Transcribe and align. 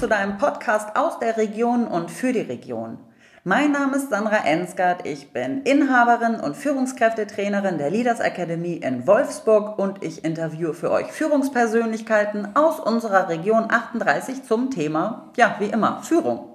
zu 0.00 0.08
deinem 0.08 0.38
Podcast 0.38 0.96
aus 0.96 1.18
der 1.18 1.36
Region 1.36 1.86
und 1.86 2.10
für 2.10 2.32
die 2.32 2.40
Region. 2.40 2.96
Mein 3.44 3.72
Name 3.72 3.98
ist 3.98 4.08
Sandra 4.08 4.46
Ensgard, 4.46 5.06
ich 5.06 5.34
bin 5.34 5.60
Inhaberin 5.64 6.36
und 6.36 6.56
Führungskräftetrainerin 6.56 7.76
der 7.76 7.90
Leaders 7.90 8.18
Academy 8.18 8.76
in 8.76 9.06
Wolfsburg 9.06 9.78
und 9.78 10.02
ich 10.02 10.24
interviewe 10.24 10.72
für 10.72 10.90
euch 10.90 11.12
Führungspersönlichkeiten 11.12 12.56
aus 12.56 12.80
unserer 12.80 13.28
Region 13.28 13.66
38 13.68 14.42
zum 14.44 14.70
Thema, 14.70 15.28
ja, 15.36 15.56
wie 15.58 15.66
immer, 15.66 16.02
Führung. 16.02 16.48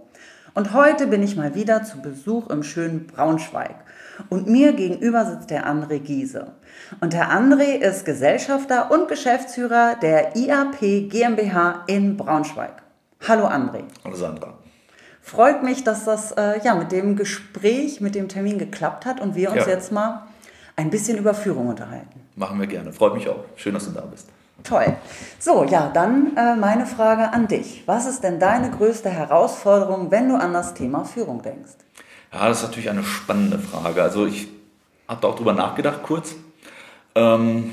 Und 0.56 0.74
heute 0.74 1.06
bin 1.06 1.22
ich 1.22 1.36
mal 1.36 1.54
wieder 1.54 1.84
zu 1.84 2.02
Besuch 2.02 2.50
im 2.50 2.64
schönen 2.64 3.06
Braunschweig. 3.06 3.76
Und 4.30 4.48
mir 4.48 4.74
gegenüber 4.74 5.24
sitzt 5.24 5.52
der 5.52 5.68
André 5.68 6.00
Giese. 6.00 6.54
Und 7.00 7.14
der 7.14 7.30
André 7.30 7.76
ist 7.76 8.06
Gesellschafter 8.06 8.90
und 8.90 9.08
Geschäftsführer 9.08 9.98
der 10.02 10.36
IAP 10.36 11.12
GmbH 11.12 11.84
in 11.86 12.18
Braunschweig. 12.18 12.85
Hallo 13.28 13.46
André. 13.46 13.84
Hallo 14.04 14.16
Sandra. 14.16 14.54
Freut 15.22 15.64
mich, 15.64 15.84
dass 15.84 16.06
das 16.06 16.32
äh, 16.34 16.64
ja, 16.64 16.76
mit 16.76 16.92
dem 16.92 17.16
Gespräch, 17.16 18.00
mit 18.00 18.14
dem 18.14 18.28
Termin 18.28 18.60
geklappt 18.60 19.06
hat 19.06 19.20
und 19.20 19.36
wir 19.36 19.52
uns 19.52 19.66
ja. 19.66 19.70
jetzt 19.70 19.92
mal 19.92 20.28
ein 20.76 20.90
bisschen 20.90 21.18
über 21.18 21.34
Führung 21.34 21.68
unterhalten. 21.68 22.22
Machen 22.36 22.60
wir 22.60 22.68
gerne. 22.68 22.94
Freut 22.94 23.16
mich 23.16 23.28
auch. 23.28 23.44
Schön, 23.56 23.74
dass 23.74 23.86
du 23.86 23.92
da 23.92 24.02
bist. 24.02 24.28
Toll. 24.64 24.96
So, 25.40 25.64
ja, 25.64 25.90
dann 25.94 26.36
äh, 26.38 26.56
meine 26.56 26.86
Frage 26.86 27.32
an 27.32 27.48
dich. 27.48 27.84
Was 27.86 28.06
ist 28.06 28.24
denn 28.24 28.40
deine 28.40 28.70
größte 28.72 29.10
Herausforderung, 29.10 30.12
wenn 30.12 30.30
du 30.30 30.36
an 30.36 30.54
das 30.54 30.74
Thema 30.74 31.06
Führung 31.06 31.42
denkst? 31.42 31.74
Ja, 32.34 32.48
das 32.48 32.58
ist 32.58 32.64
natürlich 32.64 32.90
eine 32.90 33.04
spannende 33.04 33.60
Frage. 33.60 34.04
Also 34.04 34.26
ich 34.26 34.48
habe 35.08 35.22
da 35.22 35.28
auch 35.28 35.36
drüber 35.36 35.54
nachgedacht 35.54 36.04
kurz. 36.04 36.36
Ähm, 37.16 37.72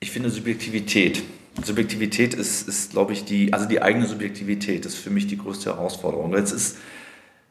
ich 0.00 0.10
finde 0.10 0.30
Subjektivität. 0.30 1.22
Subjektivität 1.64 2.34
ist, 2.34 2.68
ist 2.68 2.92
glaube 2.92 3.12
ich, 3.12 3.24
die, 3.24 3.52
also 3.52 3.66
die 3.66 3.82
eigene 3.82 4.06
Subjektivität 4.06 4.86
ist 4.86 4.96
für 4.96 5.10
mich 5.10 5.26
die 5.26 5.38
größte 5.38 5.74
Herausforderung. 5.74 6.34
Jetzt 6.36 6.52
ist 6.52 6.78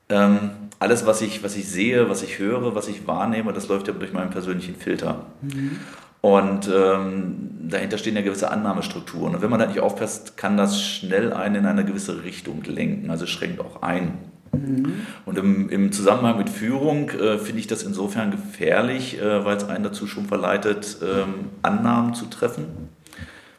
ähm, 0.09 0.51
alles, 0.79 1.05
was 1.05 1.21
ich, 1.21 1.43
was 1.43 1.55
ich 1.55 1.67
sehe, 1.67 2.09
was 2.09 2.23
ich 2.23 2.39
höre, 2.39 2.75
was 2.75 2.87
ich 2.87 3.07
wahrnehme, 3.07 3.53
das 3.53 3.67
läuft 3.67 3.87
ja 3.87 3.93
durch 3.93 4.13
meinen 4.13 4.29
persönlichen 4.29 4.75
Filter. 4.75 5.25
Mhm. 5.41 5.79
Und 6.21 6.69
ähm, 6.73 7.51
dahinter 7.69 7.97
stehen 7.97 8.15
ja 8.15 8.21
gewisse 8.21 8.49
Annahmestrukturen. 8.49 9.35
Und 9.35 9.41
wenn 9.41 9.49
man 9.49 9.59
da 9.59 9.67
nicht 9.67 9.79
aufpasst, 9.79 10.35
kann 10.35 10.57
das 10.57 10.81
schnell 10.81 11.31
einen 11.31 11.55
in 11.55 11.65
eine 11.65 11.85
gewisse 11.85 12.23
Richtung 12.23 12.63
lenken, 12.63 13.11
also 13.11 13.25
schränkt 13.25 13.59
auch 13.59 13.81
ein. 13.81 14.17
Mhm. 14.51 15.05
Und 15.25 15.37
im, 15.37 15.69
im, 15.69 15.91
Zusammenhang 15.91 16.37
mit 16.37 16.49
Führung 16.49 17.09
äh, 17.09 17.37
finde 17.37 17.59
ich 17.59 17.67
das 17.67 17.83
insofern 17.83 18.31
gefährlich, 18.31 19.19
äh, 19.21 19.45
weil 19.45 19.57
es 19.57 19.63
einen 19.65 19.83
dazu 19.83 20.07
schon 20.07 20.25
verleitet, 20.25 20.97
ähm, 21.01 21.49
Annahmen 21.61 22.13
zu 22.13 22.25
treffen, 22.25 22.65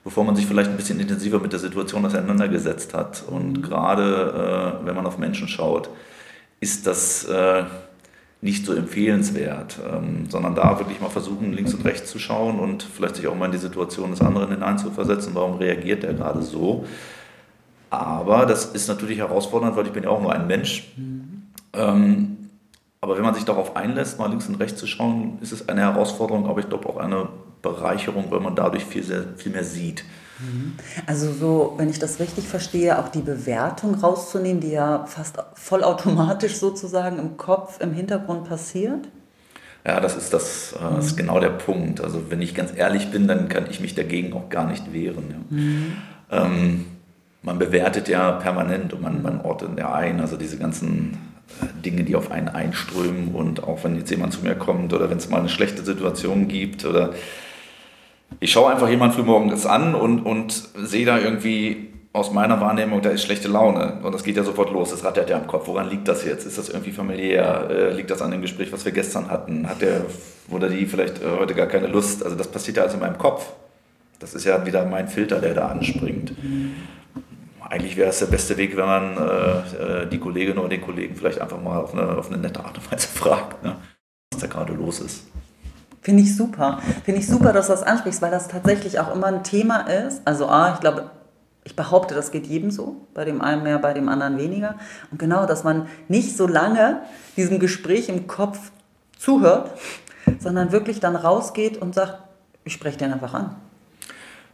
bevor 0.05 0.25
man 0.25 0.37
sich 0.37 0.47
vielleicht 0.47 0.71
ein 0.71 0.77
bisschen 0.77 1.01
intensiver 1.01 1.39
mit 1.39 1.53
der 1.53 1.61
Situation 1.61 2.05
auseinandergesetzt 2.05 2.95
hat. 2.95 3.23
Und 3.27 3.59
mhm. 3.59 3.63
gerade 3.63 4.81
äh, 4.83 4.87
wenn 4.87 4.95
man 4.95 5.07
auf 5.07 5.19
Menschen 5.19 5.49
schaut, 5.49 5.91
ist 6.61 6.87
das 6.87 7.25
äh, 7.25 7.65
nicht 8.41 8.65
so 8.65 8.73
empfehlenswert, 8.73 9.79
ähm, 9.93 10.27
sondern 10.29 10.55
da 10.55 10.79
wirklich 10.79 11.01
mal 11.01 11.11
versuchen, 11.11 11.53
links 11.53 11.75
und 11.75 11.85
rechts 11.85 12.11
zu 12.11 12.19
schauen 12.19 12.61
und 12.61 12.83
vielleicht 12.83 13.17
sich 13.17 13.27
auch 13.27 13.35
mal 13.35 13.47
in 13.47 13.53
die 13.53 13.59
Situation 13.59 14.11
des 14.11 14.21
anderen 14.21 14.51
hineinzuversetzen. 14.51 15.35
Warum 15.35 15.55
reagiert 15.55 16.05
der 16.05 16.15
gerade 16.15 16.43
so? 16.43 16.85
Aber 17.91 18.47
das 18.47 18.67
ist 18.67 18.89
natürlich 18.89 19.19
herausfordernd, 19.19 19.77
weil 19.77 19.87
ich 19.87 19.93
bin 19.93 20.05
ja 20.05 20.11
auch 20.11 20.21
nur 20.21 20.33
ein 20.33 20.47
Mensch. 20.47 20.93
Mhm. 20.97 21.43
Ähm, 21.73 22.37
aber 23.01 23.17
wenn 23.17 23.23
man 23.23 23.35
sich 23.35 23.45
darauf 23.45 23.77
einlässt, 23.77 24.19
mal 24.19 24.29
links 24.29 24.49
und 24.49 24.57
rechts 24.57 24.79
zu 24.79 24.87
schauen, 24.87 25.39
ist 25.41 25.53
es 25.53 25.69
eine 25.69 25.83
Herausforderung, 25.83 26.49
aber 26.49 26.61
ich 26.61 26.69
glaube 26.69 26.89
auch 26.89 26.97
eine 26.97 27.29
Bereicherung, 27.63 28.31
weil 28.31 28.41
man 28.41 28.55
dadurch 28.55 28.85
viel, 28.85 29.03
sehr, 29.03 29.25
viel 29.37 29.53
mehr 29.53 29.65
sieht. 29.65 30.05
Mhm. 30.39 30.75
Also 31.07 31.33
so, 31.33 31.75
wenn 31.77 31.91
ich 31.91 31.99
das 31.99 32.21
richtig 32.21 32.47
verstehe, 32.47 32.99
auch 32.99 33.09
die 33.09 33.21
Bewertung 33.21 33.95
rauszunehmen, 33.95 34.61
die 34.61 34.71
ja 34.71 35.05
fast 35.07 35.37
vollautomatisch 35.55 36.57
sozusagen 36.57 37.19
im 37.19 37.37
Kopf, 37.37 37.81
im 37.81 37.93
Hintergrund 37.93 38.49
passiert? 38.49 39.09
Ja, 39.87 40.01
das 40.01 40.17
ist, 40.17 40.33
das, 40.33 40.73
äh, 40.73 40.97
das 40.97 41.07
ist 41.07 41.13
mhm. 41.13 41.17
genau 41.19 41.41
der 41.41 41.51
Punkt. 41.51 42.01
Also 42.01 42.31
wenn 42.31 42.43
ich 42.43 42.55
ganz 42.55 42.73
ehrlich 42.77 43.11
bin, 43.11 43.27
dann 43.27 43.49
kann 43.49 43.67
ich 43.71 43.81
mich 43.81 43.95
dagegen 43.95 44.33
auch 44.33 44.49
gar 44.49 44.67
nicht 44.67 44.93
wehren. 44.93 45.25
Ja. 45.31 45.57
Mhm. 45.57 45.93
Ähm, 46.31 46.85
man 47.43 47.59
bewertet 47.59 48.09
ja 48.09 48.33
permanent 48.33 48.93
und 48.93 49.03
man, 49.03 49.23
man 49.23 49.41
ordnet 49.41 49.79
ja 49.79 49.95
ein, 49.95 50.21
also 50.21 50.37
diese 50.37 50.59
ganzen 50.59 51.17
äh, 51.63 51.83
Dinge, 51.83 52.05
die 52.05 52.17
auf 52.17 52.31
einen 52.31 52.49
einströmen 52.49 53.35
und 53.35 53.63
auch 53.63 53.85
wenn 53.85 53.97
jetzt 53.97 54.11
jemand 54.11 54.33
zu 54.33 54.43
mir 54.43 54.55
kommt 54.55 54.93
oder 54.93 55.09
wenn 55.09 55.19
es 55.19 55.31
mal 55.31 55.39
eine 55.39 55.49
schlechte 55.49 55.85
Situation 55.85 56.49
gibt 56.49 56.85
oder 56.85 57.15
ich 58.41 58.53
schaue 58.53 58.71
einfach 58.71 58.89
jemand 58.89 59.15
frühmorgens 59.15 59.67
an 59.67 59.95
und, 59.95 60.21
und 60.21 60.53
sehe 60.53 61.05
da 61.07 61.19
irgendwie 61.19 61.89
aus 62.13 62.33
meiner 62.33 62.61
Wahrnehmung, 62.61 63.03
da 63.03 63.11
ist 63.11 63.23
schlechte 63.23 63.49
Laune 63.49 64.01
und 64.03 64.13
das 64.13 64.25
geht 64.25 64.37
ja 64.37 64.43
sofort 64.43 64.71
los, 64.73 64.91
das 64.91 65.05
rattert 65.05 65.31
ja 65.31 65.39
im 65.39 65.47
Kopf. 65.47 65.67
Woran 65.69 65.89
liegt 65.91 66.09
das 66.09 66.25
jetzt? 66.25 66.47
Ist 66.47 66.59
das 66.59 66.69
irgendwie 66.69 66.93
familiär? 66.93 67.69
Äh, 67.71 67.93
liegt 67.93 68.11
das 68.11 68.23
an 68.23 68.31
dem 68.31 68.43
Gespräch, 68.43 68.73
was 68.73 68.85
wir 68.85 68.93
gestern 68.93 69.31
hatten? 69.31 69.69
Hat 69.69 69.83
der 69.83 70.03
oder 70.51 70.69
die 70.69 70.87
vielleicht 70.87 71.23
äh, 71.23 71.39
heute 71.39 71.55
gar 71.55 71.67
keine 71.67 71.87
Lust? 71.87 72.25
Also 72.25 72.37
das 72.37 72.49
passiert 72.49 72.79
ja 72.79 72.85
also 72.85 72.95
in 72.95 73.01
meinem 73.01 73.19
Kopf. 73.19 73.53
Das 74.19 74.35
ist 74.35 74.45
ja 74.45 74.65
wieder 74.67 74.85
mein 74.85 75.09
Filter, 75.09 75.39
der 75.41 75.55
da 75.55 75.69
anspringt 75.69 76.33
eigentlich 77.71 77.97
wäre 77.97 78.11
es 78.11 78.19
der 78.19 78.27
beste 78.27 78.57
Weg, 78.57 78.77
wenn 78.77 78.87
man 78.87 79.17
äh, 79.17 80.03
äh, 80.03 80.07
die 80.07 80.19
Kollegin 80.19 80.59
oder 80.59 80.69
den 80.69 80.81
Kollegen 80.81 81.15
vielleicht 81.15 81.41
einfach 81.41 81.61
mal 81.61 81.79
auf 81.79 81.93
eine, 81.93 82.17
auf 82.17 82.29
eine 82.29 82.39
nette 82.39 82.65
Art 82.65 82.77
und 82.79 82.91
Weise 82.91 83.09
fragt, 83.09 83.63
ne, 83.63 83.77
was 84.33 84.41
da 84.41 84.47
gerade 84.47 84.73
los 84.73 85.01
ist. 85.01 85.27
Finde 86.09 86.23
ich 86.23 86.35
super. 86.35 86.81
Finde 87.05 87.21
ich 87.21 87.27
super, 87.27 87.53
dass 87.53 87.67
du 87.67 87.73
das 87.73 87.83
ansprichst, 87.83 88.23
weil 88.23 88.31
das 88.31 88.49
tatsächlich 88.49 88.99
auch 88.99 89.15
immer 89.15 89.27
ein 89.27 89.45
Thema 89.45 89.81
ist. 89.81 90.23
Also, 90.25 90.47
ah, 90.47 90.73
ich 90.73 90.81
glaube, 90.81 91.11
ich 91.65 91.77
behaupte, 91.77 92.15
das 92.15 92.31
geht 92.31 92.47
jedem 92.47 92.71
so, 92.71 92.97
bei 93.13 93.27
dem 93.27 93.43
einen 93.43 93.63
mehr, 93.63 93.79
bei 93.79 93.93
dem 93.93 94.09
anderen 94.09 94.39
weniger. 94.39 94.77
Und 95.11 95.19
genau, 95.19 95.45
dass 95.45 95.65
man 95.65 95.87
nicht 96.09 96.35
so 96.35 96.47
lange 96.47 97.03
diesem 97.37 97.59
Gespräch 97.59 98.09
im 98.09 98.27
Kopf 98.27 98.71
zuhört, 99.19 99.73
sondern 100.39 100.73
wirklich 100.73 100.99
dann 100.99 101.15
rausgeht 101.15 101.77
und 101.77 101.95
sagt, 101.95 102.15
ich 102.65 102.73
spreche 102.73 102.97
den 102.97 103.13
einfach 103.13 103.35
an. 103.35 103.57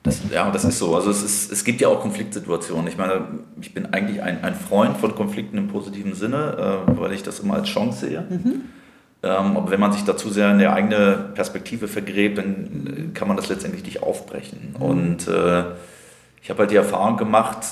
Das, 0.03 0.23
ja, 0.33 0.51
das 0.51 0.65
ist 0.65 0.81
so. 0.81 0.97
Also 0.97 1.13
es, 1.13 1.23
ist, 1.23 1.53
es 1.53 1.63
gibt 1.63 1.81
ja 1.81 1.87
auch 1.87 2.01
Konfliktsituationen. 2.01 2.89
Ich 2.89 2.99
meine, 2.99 3.29
ich 3.61 3.73
bin 3.73 3.95
eigentlich 3.95 4.21
ein, 4.21 4.43
ein 4.43 4.57
Freund 4.57 4.97
von 4.97 5.15
Konflikten 5.15 5.57
im 5.57 5.69
positiven 5.69 6.17
Sinne, 6.17 6.85
äh, 6.89 6.99
weil 6.99 7.13
ich 7.13 7.23
das 7.23 7.39
immer 7.39 7.55
als 7.55 7.69
Chance 7.69 8.07
sehe. 8.07 8.27
Mhm. 8.29 8.63
Ähm, 9.25 9.57
aber 9.57 9.71
wenn 9.71 9.81
man 9.81 9.93
sich 9.93 10.05
dazu 10.05 10.29
sehr 10.29 10.51
in 10.51 10.59
der 10.59 10.75
eigene 10.75 11.31
Perspektive 11.35 11.89
vergräbt, 11.89 12.37
dann 12.37 13.13
kann 13.15 13.27
man 13.27 13.37
das 13.37 13.49
letztendlich 13.49 13.85
nicht 13.85 14.03
aufbrechen. 14.03 14.75
Mhm. 14.77 14.83
Und 14.83 15.29
äh, 15.29 15.65
ich 16.43 16.51
habe 16.51 16.61
halt 16.61 16.71
die 16.71 16.77
Erfahrung 16.77 17.17
gemacht, 17.17 17.65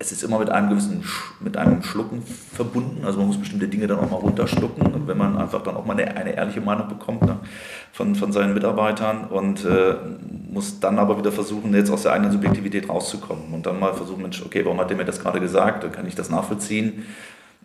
es 0.00 0.12
ist 0.12 0.24
immer 0.24 0.38
mit 0.38 0.48
einem 0.48 0.70
gewissen 0.70 1.04
mit 1.40 1.56
einem 1.58 1.82
Schlucken 1.82 2.22
verbunden. 2.22 3.04
Also 3.04 3.18
man 3.18 3.28
muss 3.28 3.38
bestimmte 3.38 3.68
Dinge 3.68 3.86
dann 3.86 3.98
auch 3.98 4.10
mal 4.10 4.16
runterschlucken, 4.16 4.86
und 4.86 5.06
wenn 5.06 5.18
man 5.18 5.36
einfach 5.36 5.62
dann 5.62 5.76
auch 5.76 5.84
mal 5.84 5.92
eine, 5.92 6.16
eine 6.16 6.34
ehrliche 6.34 6.62
Meinung 6.62 6.88
bekommt 6.88 7.22
ne, 7.22 7.36
von, 7.92 8.14
von 8.14 8.32
seinen 8.32 8.54
Mitarbeitern 8.54 9.26
und 9.26 9.64
äh, 9.64 9.94
muss 10.50 10.80
dann 10.80 10.98
aber 10.98 11.18
wieder 11.18 11.30
versuchen, 11.30 11.72
jetzt 11.74 11.90
aus 11.90 12.02
der 12.02 12.12
eigenen 12.12 12.32
Subjektivität 12.32 12.88
rauszukommen 12.88 13.52
und 13.52 13.66
dann 13.66 13.78
mal 13.78 13.92
versuchen, 13.92 14.22
Mensch, 14.22 14.42
okay, 14.44 14.64
warum 14.64 14.80
hat 14.80 14.90
der 14.90 14.96
mir 14.96 15.04
das 15.04 15.20
gerade 15.20 15.38
gesagt? 15.38 15.84
Dann 15.84 15.92
kann 15.92 16.06
ich 16.06 16.14
das 16.14 16.30
nachvollziehen. 16.30 17.04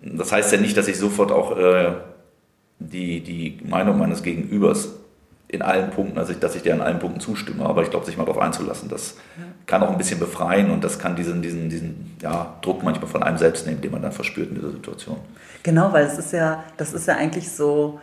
Das 0.02 0.32
heißt 0.32 0.52
ja 0.52 0.60
nicht, 0.60 0.76
dass 0.76 0.90
ich 0.90 1.00
sofort 1.00 1.32
auch 1.32 1.58
äh, 1.58 1.94
die, 2.80 3.22
die 3.22 3.60
Meinung 3.68 3.98
meines 3.98 4.24
Gegenübers 4.24 4.90
in 5.48 5.62
allen 5.62 5.92
Punkten, 5.92 6.18
also 6.18 6.34
dass 6.34 6.56
ich 6.56 6.64
dir 6.64 6.74
in 6.74 6.82
allen 6.82 7.00
Punkten 7.00 7.20
zustimme, 7.20 7.66
aber 7.66 7.84
ich 7.84 7.90
glaube, 7.90 8.06
sich 8.06 8.18
mal 8.18 8.26
darauf 8.26 8.42
einzulassen, 8.42 8.90
das 8.90 9.16
ja. 9.38 9.44
kann 9.66 9.84
auch 9.84 9.90
ein 9.90 9.98
bisschen 9.98 10.20
befreien 10.20 10.72
und 10.72 10.84
das 10.84 10.98
kann 10.98 11.16
diesen, 11.16 11.42
diesen, 11.42 11.70
diesen 11.70 12.18
ja, 12.22 12.56
Druck 12.62 12.84
manchmal 12.84 13.10
von 13.10 13.24
einem 13.24 13.38
selbst 13.38 13.66
nehmen, 13.68 13.82
den 13.82 13.92
man 13.92 14.02
dann 14.02 14.12
verspürt 14.12 14.50
in 14.50 14.56
dieser 14.56 14.72
Situation. 14.72 15.18
Genau, 15.64 15.94
weil 15.94 16.06
es 16.06 16.18
ist 16.18 16.34
ja, 16.34 16.64
das 16.78 16.94
ist 16.94 17.08
ja 17.08 17.16
eigentlich 17.16 17.52
so, 17.52 18.00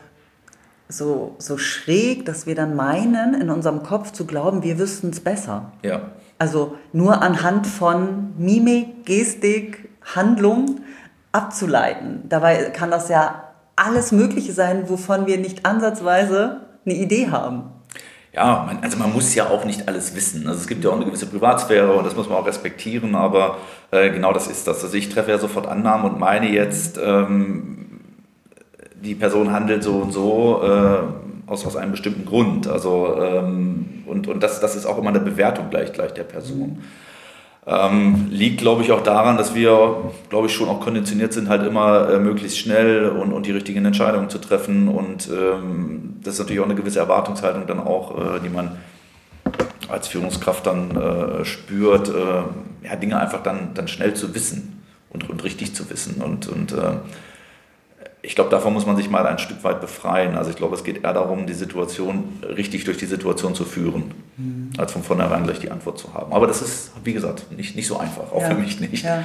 so, 0.88 1.34
so 1.38 1.58
schräg, 1.58 2.24
dass 2.26 2.46
wir 2.46 2.54
dann 2.54 2.76
meinen, 2.76 3.34
in 3.40 3.50
unserem 3.50 3.82
Kopf 3.82 4.12
zu 4.12 4.24
glauben, 4.24 4.62
wir 4.62 4.78
wüssten 4.78 5.10
es 5.10 5.20
besser. 5.20 5.72
Ja. 5.82 6.12
Also 6.38 6.76
nur 6.92 7.22
anhand 7.22 7.66
von 7.66 8.34
Mimik, 8.38 9.04
Gestik, 9.04 9.90
Handlung 10.14 10.80
abzuleiten. 11.32 12.22
Dabei 12.28 12.70
kann 12.70 12.90
das 12.90 13.08
ja 13.08 13.51
alles 13.76 14.12
Mögliche 14.12 14.52
sein, 14.52 14.88
wovon 14.88 15.26
wir 15.26 15.38
nicht 15.38 15.64
ansatzweise 15.66 16.62
eine 16.84 16.94
Idee 16.94 17.30
haben. 17.30 17.64
Ja, 18.34 18.64
man, 18.66 18.82
also 18.82 18.96
man 18.96 19.12
muss 19.12 19.34
ja 19.34 19.48
auch 19.50 19.64
nicht 19.64 19.88
alles 19.88 20.14
wissen. 20.14 20.46
Also 20.48 20.60
es 20.60 20.66
gibt 20.66 20.84
ja 20.84 20.90
auch 20.90 20.96
eine 20.96 21.04
gewisse 21.04 21.26
Privatsphäre 21.26 21.92
und 21.92 22.06
das 22.06 22.16
muss 22.16 22.28
man 22.28 22.38
auch 22.38 22.46
respektieren, 22.46 23.14
aber 23.14 23.58
äh, 23.90 24.10
genau 24.10 24.32
das 24.32 24.46
ist 24.46 24.66
das. 24.66 24.82
Also 24.82 24.96
ich 24.96 25.10
treffe 25.10 25.30
ja 25.30 25.38
sofort 25.38 25.66
Annahmen 25.66 26.10
und 26.10 26.18
meine 26.18 26.48
jetzt, 26.48 26.98
ähm, 27.02 28.00
die 28.94 29.14
Person 29.14 29.52
handelt 29.52 29.82
so 29.82 29.96
und 29.96 30.12
so 30.12 30.62
äh, 30.62 31.50
aus, 31.50 31.66
aus 31.66 31.76
einem 31.76 31.90
bestimmten 31.90 32.24
Grund. 32.24 32.66
Also, 32.68 33.16
ähm, 33.20 34.04
und 34.06 34.28
und 34.28 34.42
das, 34.42 34.60
das 34.60 34.76
ist 34.76 34.86
auch 34.86 34.96
immer 34.98 35.10
eine 35.10 35.20
Bewertung 35.20 35.68
gleich, 35.68 35.92
gleich 35.92 36.14
der 36.14 36.24
Person. 36.24 36.82
Ähm, 37.64 38.26
liegt, 38.30 38.58
glaube 38.58 38.82
ich, 38.82 38.90
auch 38.90 39.02
daran, 39.02 39.36
dass 39.36 39.54
wir, 39.54 40.12
glaube 40.28 40.48
ich, 40.48 40.52
schon 40.52 40.68
auch 40.68 40.80
konditioniert 40.80 41.32
sind, 41.32 41.48
halt 41.48 41.64
immer 41.64 42.08
äh, 42.08 42.18
möglichst 42.18 42.58
schnell 42.58 43.08
und, 43.08 43.32
und 43.32 43.46
die 43.46 43.52
richtigen 43.52 43.84
Entscheidungen 43.84 44.28
zu 44.28 44.38
treffen. 44.38 44.88
Und 44.88 45.28
ähm, 45.28 46.16
das 46.24 46.34
ist 46.34 46.40
natürlich 46.40 46.60
auch 46.60 46.66
eine 46.66 46.74
gewisse 46.74 46.98
Erwartungshaltung 46.98 47.68
dann 47.68 47.78
auch, 47.78 48.18
äh, 48.18 48.40
die 48.40 48.48
man 48.48 48.78
als 49.88 50.08
Führungskraft 50.08 50.66
dann 50.66 50.96
äh, 50.96 51.44
spürt, 51.44 52.08
äh, 52.08 52.86
ja, 52.86 52.96
Dinge 52.96 53.20
einfach 53.20 53.44
dann, 53.44 53.74
dann 53.74 53.86
schnell 53.86 54.14
zu 54.14 54.34
wissen 54.34 54.82
und, 55.10 55.30
und 55.30 55.44
richtig 55.44 55.74
zu 55.74 55.88
wissen. 55.88 56.20
Und, 56.20 56.48
und 56.48 56.72
äh, 56.72 56.96
ich 58.24 58.36
glaube, 58.36 58.50
davon 58.50 58.72
muss 58.72 58.86
man 58.86 58.96
sich 58.96 59.10
mal 59.10 59.26
ein 59.26 59.38
Stück 59.38 59.64
weit 59.64 59.80
befreien. 59.80 60.36
Also 60.36 60.50
ich 60.50 60.56
glaube, 60.56 60.76
es 60.76 60.84
geht 60.84 61.02
eher 61.02 61.12
darum, 61.12 61.46
die 61.46 61.54
Situation 61.54 62.40
richtig 62.56 62.84
durch 62.84 62.96
die 62.96 63.06
Situation 63.06 63.54
zu 63.54 63.64
führen, 63.64 64.14
mhm. 64.36 64.70
als 64.78 64.92
von 64.92 65.02
vornherein 65.02 65.42
gleich 65.42 65.58
die 65.58 65.72
Antwort 65.72 65.98
zu 65.98 66.14
haben. 66.14 66.32
Aber 66.32 66.46
das 66.46 66.62
ist, 66.62 66.92
wie 67.02 67.12
gesagt, 67.12 67.50
nicht, 67.50 67.74
nicht 67.74 67.88
so 67.88 67.98
einfach, 67.98 68.30
auch 68.32 68.42
ja. 68.42 68.48
für 68.48 68.54
mich 68.54 68.80
nicht. 68.80 69.04
Ja. 69.04 69.24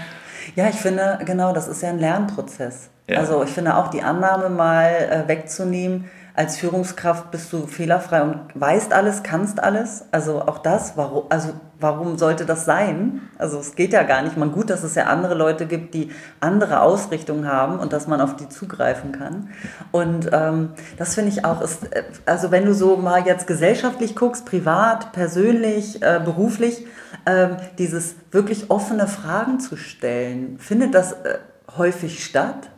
ja, 0.56 0.68
ich 0.70 0.76
finde, 0.76 1.20
genau, 1.26 1.54
das 1.54 1.68
ist 1.68 1.84
ja 1.84 1.90
ein 1.90 2.00
Lernprozess. 2.00 2.90
Ja. 3.08 3.20
Also 3.20 3.44
ich 3.44 3.52
finde 3.52 3.78
auch 3.78 3.90
die 3.90 4.02
Annahme 4.02 4.50
mal 4.50 4.92
äh, 4.92 5.28
wegzunehmen, 5.28 6.06
als 6.34 6.58
Führungskraft 6.58 7.32
bist 7.32 7.52
du 7.54 7.66
fehlerfrei 7.66 8.22
und 8.22 8.40
weißt 8.54 8.94
alles, 8.94 9.24
kannst 9.24 9.62
alles. 9.62 10.06
Also 10.12 10.42
auch 10.42 10.60
das, 10.60 10.96
warum, 10.96 11.26
also 11.30 11.54
warum 11.80 12.18
sollte 12.18 12.46
das 12.46 12.66
sein? 12.66 13.22
Also 13.38 13.60
es 13.60 13.76
geht 13.76 13.94
ja 13.94 14.04
gar 14.04 14.22
nicht. 14.22 14.38
Man 14.38 14.52
gut, 14.52 14.70
dass 14.70 14.84
es 14.84 14.96
ja 14.96 15.06
andere 15.06 15.36
Leute 15.36 15.66
gibt, 15.66 15.94
die 15.94 16.12
andere 16.40 16.82
Ausrichtungen 16.82 17.48
haben 17.48 17.80
und 17.80 17.94
dass 17.94 18.08
man 18.08 18.22
auf 18.22 18.36
die 18.36 18.50
zugreifen 18.50 19.12
kann. 19.12 19.50
Und 19.92 20.30
ähm, 20.32 20.70
das 20.98 21.16
finde 21.16 21.32
ich 21.32 21.46
auch, 21.46 21.62
ist, 21.62 21.92
äh, 21.94 22.04
also 22.26 22.52
wenn 22.52 22.66
du 22.66 22.74
so 22.74 22.98
mal 22.98 23.26
jetzt 23.26 23.48
gesellschaftlich 23.48 24.16
guckst, 24.16 24.46
privat, 24.46 25.12
persönlich, 25.12 26.02
äh, 26.02 26.20
beruflich, 26.24 26.86
äh, 27.26 27.50
dieses 27.78 28.16
wirklich 28.32 28.70
offene 28.70 29.08
Fragen 29.08 29.60
zu 29.60 29.76
stellen, 29.76 30.58
findet 30.60 30.94
das 30.94 31.14
äh, 31.14 31.38
häufig 31.78 32.24
statt? 32.24 32.70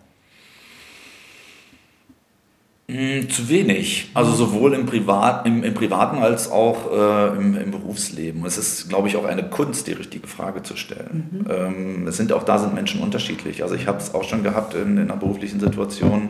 Hm, 2.90 3.30
zu 3.30 3.50
wenig. 3.50 4.10
Also 4.16 4.32
sowohl 4.32 4.74
im, 4.74 4.88
Privat, 4.88 5.46
im, 5.46 5.64
im 5.64 5.76
Privaten 5.76 6.18
als 6.18 6.50
auch 6.50 6.92
äh, 6.92 7.38
im, 7.38 7.56
im, 7.56 7.70
Berufsleben. 7.70 8.44
Es 8.48 8.58
ist, 8.58 8.90
glaube 8.90 9.08
ich, 9.08 9.16
auch 9.16 9.26
eine 9.26 9.48
Kunst, 9.48 9.86
die 9.86 9.92
richtige 9.92 10.28
Frage 10.28 10.64
zu 10.64 10.76
stellen. 10.76 11.30
Mhm. 11.32 11.46
Ähm, 11.52 12.08
es 12.08 12.18
sind 12.18 12.34
auch 12.34 12.42
da 12.42 12.58
sind 12.58 12.74
Menschen 12.74 13.02
unterschiedlich. 13.02 13.62
Also 13.62 13.76
ich 13.76 13.86
habe 13.86 14.00
es 14.00 14.16
auch 14.16 14.24
schon 14.24 14.42
gehabt 14.42 14.74
in, 14.74 14.98
in 14.98 15.04
einer 15.04 15.18
beruflichen 15.18 15.60
Situation, 15.60 16.30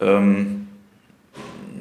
ähm, 0.00 0.66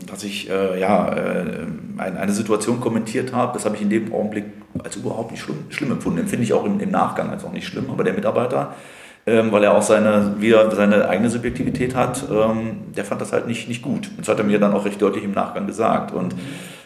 dass 0.06 0.24
ich 0.24 0.52
äh, 0.52 0.80
ja, 0.80 1.12
äh, 1.12 1.66
eine, 1.98 2.20
eine 2.20 2.32
Situation 2.32 2.82
kommentiert 2.82 3.34
habe. 3.34 3.54
Das 3.54 3.66
habe 3.66 3.76
ich 3.76 3.82
in 3.82 3.90
dem 3.90 4.14
Augenblick 4.14 4.46
als 4.84 4.98
überhaupt 4.98 5.32
nicht 5.32 5.42
schlimm, 5.42 5.66
schlimm 5.70 5.92
empfunden. 5.94 6.20
Empfinde 6.20 6.44
ich 6.44 6.54
auch 6.54 6.64
im, 6.64 6.80
im 6.80 6.92
Nachgang 6.92 7.32
als 7.32 7.44
auch 7.44 7.54
nicht 7.54 7.66
schlimm. 7.66 7.90
Aber 7.90 8.04
der 8.04 8.14
Mitarbeiter 8.14 8.76
ähm, 9.26 9.52
weil 9.52 9.64
er 9.64 9.76
auch 9.76 9.82
seine, 9.82 10.36
wieder 10.40 10.72
seine 10.72 11.08
eigene 11.08 11.30
Subjektivität 11.30 11.96
hat, 11.96 12.24
ähm, 12.32 12.94
der 12.96 13.06
fand 13.06 13.22
das 13.22 13.32
halt 13.32 13.48
nicht, 13.48 13.68
nicht 13.68 13.82
gut. 13.82 14.10
Das 14.18 14.28
hat 14.28 14.40
er 14.40 14.46
mir 14.46 14.60
dann 14.60 14.74
auch 14.74 14.86
recht 14.86 15.02
deutlich 15.02 15.24
im 15.24 15.32
Nachgang 15.32 15.68
gesagt. 15.68 16.14
Und 16.14 16.36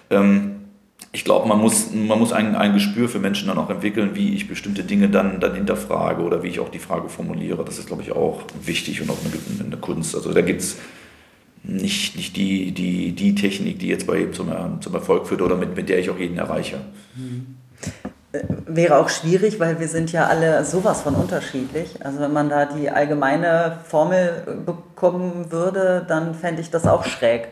ähm, 0.10 0.52
ich 1.12 1.24
glaube, 1.24 1.48
man 1.48 1.60
muss, 1.60 1.94
man 1.94 2.18
muss 2.18 2.34
ein, 2.34 2.56
ein 2.56 2.74
Gespür 2.74 3.08
für 3.08 3.20
Menschen 3.20 3.48
dann 3.48 3.58
auch 3.58 3.70
entwickeln, 3.70 4.12
wie 4.14 4.34
ich 4.34 4.48
bestimmte 4.48 4.84
Dinge 4.84 5.10
dann, 5.10 5.40
dann 5.40 5.54
hinterfrage 5.54 6.24
oder 6.24 6.44
wie 6.44 6.48
ich 6.48 6.60
auch 6.60 6.70
die 6.70 6.80
Frage 6.80 7.08
formuliere. 7.08 7.64
Das 7.64 7.78
ist, 7.78 7.88
glaube 7.88 8.02
ich, 8.02 8.12
auch 8.12 8.42
wichtig 8.64 9.02
und 9.02 9.10
auch 9.10 9.20
eine, 9.24 9.66
eine 9.66 9.78
Kunst. 9.78 10.16
Also 10.16 10.34
da 10.34 10.42
gibt 10.42 10.62
es 10.62 10.78
nicht, 11.64 12.18
nicht 12.18 12.36
die, 12.36 12.72
die, 12.72 13.12
die 13.14 13.36
Technik, 13.36 13.80
die 13.80 13.88
jetzt 13.88 14.08
bei 14.08 14.18
ihm 14.18 14.34
zum, 14.34 14.50
zum 14.82 14.94
Erfolg 14.94 15.28
führt 15.28 15.42
oder 15.42 15.56
mit, 15.56 15.76
mit 15.76 15.88
der 15.88 16.00
ich 16.00 16.10
auch 16.10 16.20
jeden 16.20 16.38
erreiche. 16.38 16.82
Mhm 17.16 17.58
wäre 18.66 18.98
auch 18.98 19.10
schwierig, 19.10 19.60
weil 19.60 19.80
wir 19.80 19.88
sind 19.88 20.12
ja 20.12 20.26
alle 20.26 20.66
sowas 20.66 21.02
von 21.02 21.16
unterschiedlich. 21.16 22.04
Also 22.04 22.20
wenn 22.20 22.34
man 22.34 22.50
da 22.50 22.66
die 22.66 22.90
allgemeine 22.90 23.78
Formel 23.86 24.64
bekommen 24.66 25.52
würde, 25.52 26.04
dann 26.08 26.34
fände 26.34 26.62
ich 26.62 26.72
das 26.72 26.88
auch 26.88 27.06
schräg. 27.06 27.50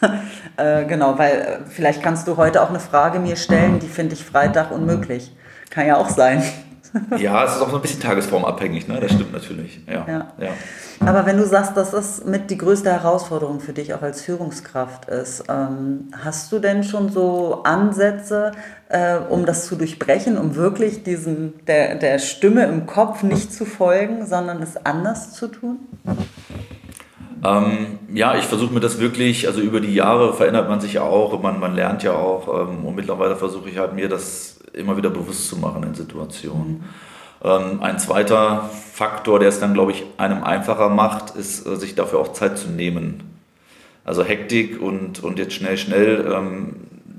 äh, 0.56 0.84
genau, 0.86 1.18
weil 1.18 1.32
äh, 1.32 1.58
vielleicht 1.68 2.02
kannst 2.02 2.26
du 2.26 2.36
heute 2.36 2.62
auch 2.62 2.70
eine 2.70 2.80
Frage 2.80 3.18
mir 3.18 3.36
stellen, 3.36 3.78
die 3.78 3.86
finde 3.86 4.14
ich 4.14 4.24
Freitag 4.24 4.70
unmöglich. 4.72 5.32
Kann 5.70 5.86
ja 5.86 5.96
auch 5.96 6.08
sein. 6.08 6.42
Ja, 7.18 7.44
es 7.44 7.56
ist 7.56 7.62
auch 7.62 7.70
so 7.70 7.76
ein 7.76 7.82
bisschen 7.82 8.00
tagesformabhängig, 8.00 8.88
ne? 8.88 9.00
das 9.00 9.12
stimmt 9.12 9.32
natürlich. 9.32 9.80
Ja. 9.86 10.06
ja. 10.06 10.32
ja. 10.38 10.50
Aber 11.00 11.26
wenn 11.26 11.36
du 11.36 11.46
sagst, 11.46 11.76
dass 11.76 11.90
das 11.90 12.24
mit 12.24 12.50
die 12.50 12.58
größte 12.58 12.90
Herausforderung 12.90 13.60
für 13.60 13.72
dich 13.72 13.94
auch 13.94 14.02
als 14.02 14.22
Führungskraft 14.22 15.08
ist, 15.08 15.44
ähm, 15.48 16.08
hast 16.24 16.52
du 16.52 16.58
denn 16.58 16.84
schon 16.84 17.10
so 17.10 17.62
Ansätze, 17.64 18.52
äh, 18.88 19.16
um 19.16 19.44
das 19.44 19.66
zu 19.66 19.76
durchbrechen, 19.76 20.38
um 20.38 20.54
wirklich 20.54 21.02
diesen, 21.02 21.54
der, 21.66 21.96
der 21.96 22.18
Stimme 22.18 22.64
im 22.66 22.86
Kopf 22.86 23.22
nicht 23.22 23.52
zu 23.52 23.64
folgen, 23.64 24.26
sondern 24.26 24.62
es 24.62 24.76
anders 24.84 25.32
zu 25.32 25.48
tun? 25.48 25.78
Ähm, 27.44 27.98
ja, 28.12 28.36
ich 28.36 28.44
versuche 28.44 28.72
mir 28.72 28.80
das 28.80 28.98
wirklich, 29.00 29.46
also 29.46 29.60
über 29.60 29.80
die 29.80 29.94
Jahre 29.94 30.32
verändert 30.32 30.68
man 30.68 30.80
sich 30.80 30.94
ja 30.94 31.02
auch, 31.02 31.40
man, 31.42 31.60
man 31.60 31.74
lernt 31.74 32.02
ja 32.02 32.12
auch 32.12 32.68
ähm, 32.68 32.84
und 32.86 32.94
mittlerweile 32.94 33.36
versuche 33.36 33.68
ich 33.68 33.78
halt 33.78 33.94
mir 33.94 34.08
das 34.08 34.53
immer 34.76 34.96
wieder 34.96 35.10
bewusst 35.10 35.48
zu 35.48 35.56
machen 35.56 35.82
in 35.82 35.94
Situationen. 35.94 36.84
Mhm. 37.42 37.82
Ein 37.82 37.98
zweiter 37.98 38.70
Faktor, 38.94 39.38
der 39.38 39.50
es 39.50 39.60
dann, 39.60 39.74
glaube 39.74 39.92
ich, 39.92 40.06
einem 40.16 40.42
einfacher 40.42 40.88
macht, 40.88 41.36
ist, 41.36 41.66
äh, 41.66 41.76
sich 41.76 41.94
dafür 41.94 42.20
auch 42.20 42.32
Zeit 42.32 42.56
zu 42.56 42.70
nehmen. 42.70 43.22
Also 44.02 44.24
Hektik 44.24 44.80
und, 44.80 45.22
und 45.22 45.38
jetzt 45.38 45.52
schnell, 45.52 45.76
schnell, 45.76 46.26
ähm, 46.32 46.76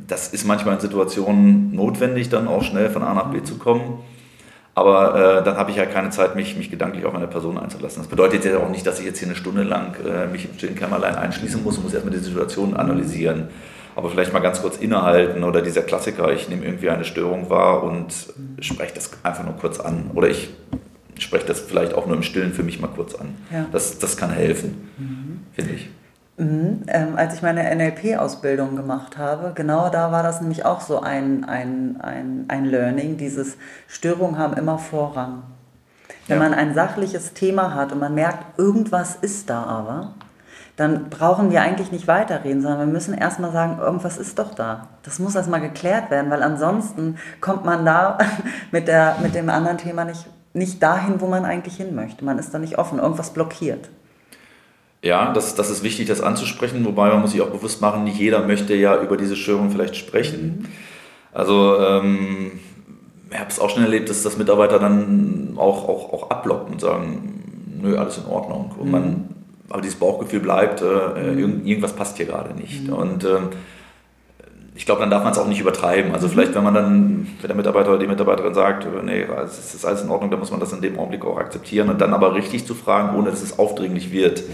das 0.07 0.29
ist 0.29 0.45
manchmal 0.45 0.75
in 0.75 0.81
Situationen 0.81 1.75
notwendig, 1.75 2.29
dann 2.29 2.47
auch 2.47 2.63
schnell 2.63 2.89
von 2.89 3.03
A 3.03 3.13
nach 3.13 3.31
B 3.31 3.43
zu 3.43 3.59
kommen. 3.59 3.99
Aber 4.73 5.39
äh, 5.39 5.43
dann 5.43 5.57
habe 5.57 5.69
ich 5.69 5.77
ja 5.77 5.85
keine 5.85 6.09
Zeit, 6.09 6.35
mich, 6.35 6.57
mich 6.57 6.71
gedanklich 6.71 7.05
auf 7.05 7.13
eine 7.13 7.27
Person 7.27 7.59
einzulassen. 7.59 8.01
Das 8.01 8.09
bedeutet 8.09 8.45
ja 8.45 8.57
auch 8.57 8.69
nicht, 8.69 8.85
dass 8.87 8.99
ich 8.99 9.05
jetzt 9.05 9.19
hier 9.19 9.27
eine 9.27 9.37
Stunde 9.37 9.61
lang 9.61 9.95
äh, 10.03 10.25
mich 10.25 10.45
im 10.45 10.57
stillen 10.57 10.75
Kämmerlein 10.75 11.15
einschließen 11.15 11.63
muss 11.63 11.77
und 11.77 11.83
muss 11.83 11.93
erstmal 11.93 12.15
die 12.15 12.23
Situation 12.23 12.75
analysieren 12.75 13.49
aber 13.95 14.09
vielleicht 14.09 14.33
mal 14.33 14.39
ganz 14.39 14.61
kurz 14.61 14.77
innehalten 14.77 15.43
oder 15.43 15.61
dieser 15.61 15.81
Klassiker, 15.81 16.31
ich 16.33 16.49
nehme 16.49 16.65
irgendwie 16.65 16.89
eine 16.89 17.05
Störung 17.05 17.49
wahr 17.49 17.83
und 17.83 18.13
spreche 18.59 18.93
das 18.93 19.11
einfach 19.23 19.43
nur 19.43 19.55
kurz 19.55 19.79
an. 19.79 20.11
Oder 20.13 20.29
ich 20.29 20.53
spreche 21.17 21.45
das 21.45 21.61
vielleicht 21.61 21.93
auch 21.93 22.05
nur 22.05 22.17
im 22.17 22.23
Stillen 22.23 22.53
für 22.53 22.63
mich 22.63 22.79
mal 22.79 22.89
kurz 22.89 23.15
an. 23.15 23.35
Ja. 23.51 23.65
Das, 23.71 23.97
das 23.99 24.17
kann 24.17 24.31
helfen, 24.31 24.89
mhm. 24.97 25.39
finde 25.53 25.71
ich. 25.71 25.89
Mhm. 26.37 26.83
Ähm, 26.87 27.15
als 27.15 27.35
ich 27.35 27.41
meine 27.41 27.63
NLP-Ausbildung 27.73 28.75
gemacht 28.75 29.17
habe, 29.17 29.53
genau 29.55 29.89
da 29.89 30.11
war 30.11 30.23
das 30.23 30.41
nämlich 30.41 30.65
auch 30.65 30.81
so 30.81 30.99
ein, 30.99 31.45
ein, 31.45 31.97
ein, 32.01 32.45
ein 32.49 32.65
Learning, 32.65 33.15
dieses 33.15 33.55
Störungen 33.87 34.37
haben 34.37 34.57
immer 34.57 34.77
Vorrang. 34.77 35.43
Wenn 36.27 36.41
ja. 36.41 36.43
man 36.43 36.53
ein 36.53 36.73
sachliches 36.73 37.33
Thema 37.33 37.73
hat 37.73 37.93
und 37.93 37.99
man 37.99 38.13
merkt, 38.13 38.59
irgendwas 38.59 39.15
ist 39.15 39.49
da 39.49 39.63
aber, 39.63 40.15
dann 40.75 41.09
brauchen 41.09 41.51
wir 41.51 41.61
eigentlich 41.61 41.91
nicht 41.91 42.07
weiterreden, 42.07 42.61
sondern 42.61 42.79
wir 42.79 42.93
müssen 42.93 43.13
erstmal 43.13 43.51
sagen, 43.51 43.79
irgendwas 43.79 44.17
ist 44.17 44.37
doch 44.39 44.53
da. 44.53 44.87
Das 45.03 45.19
muss 45.19 45.35
erstmal 45.35 45.61
geklärt 45.61 46.11
werden, 46.11 46.29
weil 46.29 46.43
ansonsten 46.43 47.17
kommt 47.39 47.63
man 47.63 47.85
da 47.85 48.17
mit, 48.71 48.87
der, 48.87 49.15
mit 49.21 49.35
dem 49.35 49.49
anderen 49.49 49.77
Thema 49.77 50.03
nicht, 50.03 50.25
nicht 50.53 50.83
dahin, 50.83 51.21
wo 51.21 51.27
man 51.27 51.45
eigentlich 51.45 51.77
hin 51.77 51.95
möchte. 51.95 52.25
Man 52.25 52.39
ist 52.39 52.53
da 52.53 52.59
nicht 52.59 52.77
offen, 52.77 52.99
irgendwas 52.99 53.31
blockiert. 53.31 53.89
Ja, 55.01 55.31
das, 55.31 55.55
das 55.55 55.69
ist 55.69 55.83
wichtig, 55.83 56.07
das 56.07 56.19
anzusprechen, 56.19 56.83
wobei 56.83 57.09
man 57.09 57.21
muss 57.21 57.31
sich 57.31 57.41
auch 57.41 57.51
bewusst 57.51 57.79
machen, 57.79 58.03
nicht 58.03 58.17
jeder 58.17 58.45
möchte 58.45 58.73
ja 58.73 58.99
über 58.99 59.17
diese 59.17 59.35
Störung 59.35 59.69
vielleicht 59.69 59.95
sprechen. 59.95 60.59
Mhm. 60.59 60.65
Also 61.31 61.77
ähm, 61.79 62.51
ich 63.29 63.39
habe 63.39 63.49
es 63.49 63.59
auch 63.59 63.69
schon 63.69 63.83
erlebt, 63.83 64.09
dass 64.09 64.23
das 64.23 64.37
Mitarbeiter 64.37 64.79
dann 64.79 65.53
auch, 65.57 65.87
auch, 65.87 66.13
auch 66.13 66.29
abblocken 66.31 66.73
und 66.73 66.81
sagen, 66.81 67.43
nö, 67.81 67.97
alles 67.97 68.17
in 68.17 68.25
Ordnung. 68.25 68.73
Und 68.79 68.85
mhm. 68.85 68.91
man 68.91 69.34
aber 69.69 69.81
dieses 69.81 69.97
Bauchgefühl 69.97 70.39
bleibt, 70.39 70.81
äh, 70.81 71.33
mhm. 71.33 71.65
irgendwas 71.65 71.93
passt 71.93 72.17
hier 72.17 72.25
gerade 72.25 72.53
nicht. 72.53 72.87
Mhm. 72.87 72.93
Und 72.93 73.23
ähm, 73.23 73.49
ich 74.75 74.85
glaube, 74.85 75.01
dann 75.01 75.09
darf 75.09 75.23
man 75.23 75.31
es 75.31 75.39
auch 75.39 75.47
nicht 75.47 75.61
übertreiben. 75.61 76.13
Also 76.13 76.27
mhm. 76.27 76.31
vielleicht, 76.31 76.55
wenn 76.55 76.63
man 76.63 76.73
dann, 76.73 77.27
wenn 77.41 77.47
der 77.47 77.55
Mitarbeiter 77.55 77.89
oder 77.89 77.99
die 77.99 78.07
Mitarbeiterin 78.07 78.53
sagt, 78.53 78.85
äh, 78.85 79.03
nee, 79.03 79.25
es 79.43 79.73
ist 79.73 79.85
alles 79.85 80.03
in 80.03 80.09
Ordnung, 80.09 80.29
dann 80.29 80.39
muss 80.39 80.51
man 80.51 80.59
das 80.59 80.73
in 80.73 80.81
dem 80.81 80.99
Augenblick 80.99 81.25
auch 81.25 81.37
akzeptieren 81.37 81.89
und 81.89 81.99
dann 82.01 82.13
aber 82.13 82.35
richtig 82.35 82.65
zu 82.65 82.75
fragen, 82.75 83.17
ohne 83.17 83.31
dass 83.31 83.41
es 83.41 83.57
aufdringlich 83.57 84.11
wird. 84.11 84.39
Ja. 84.39 84.45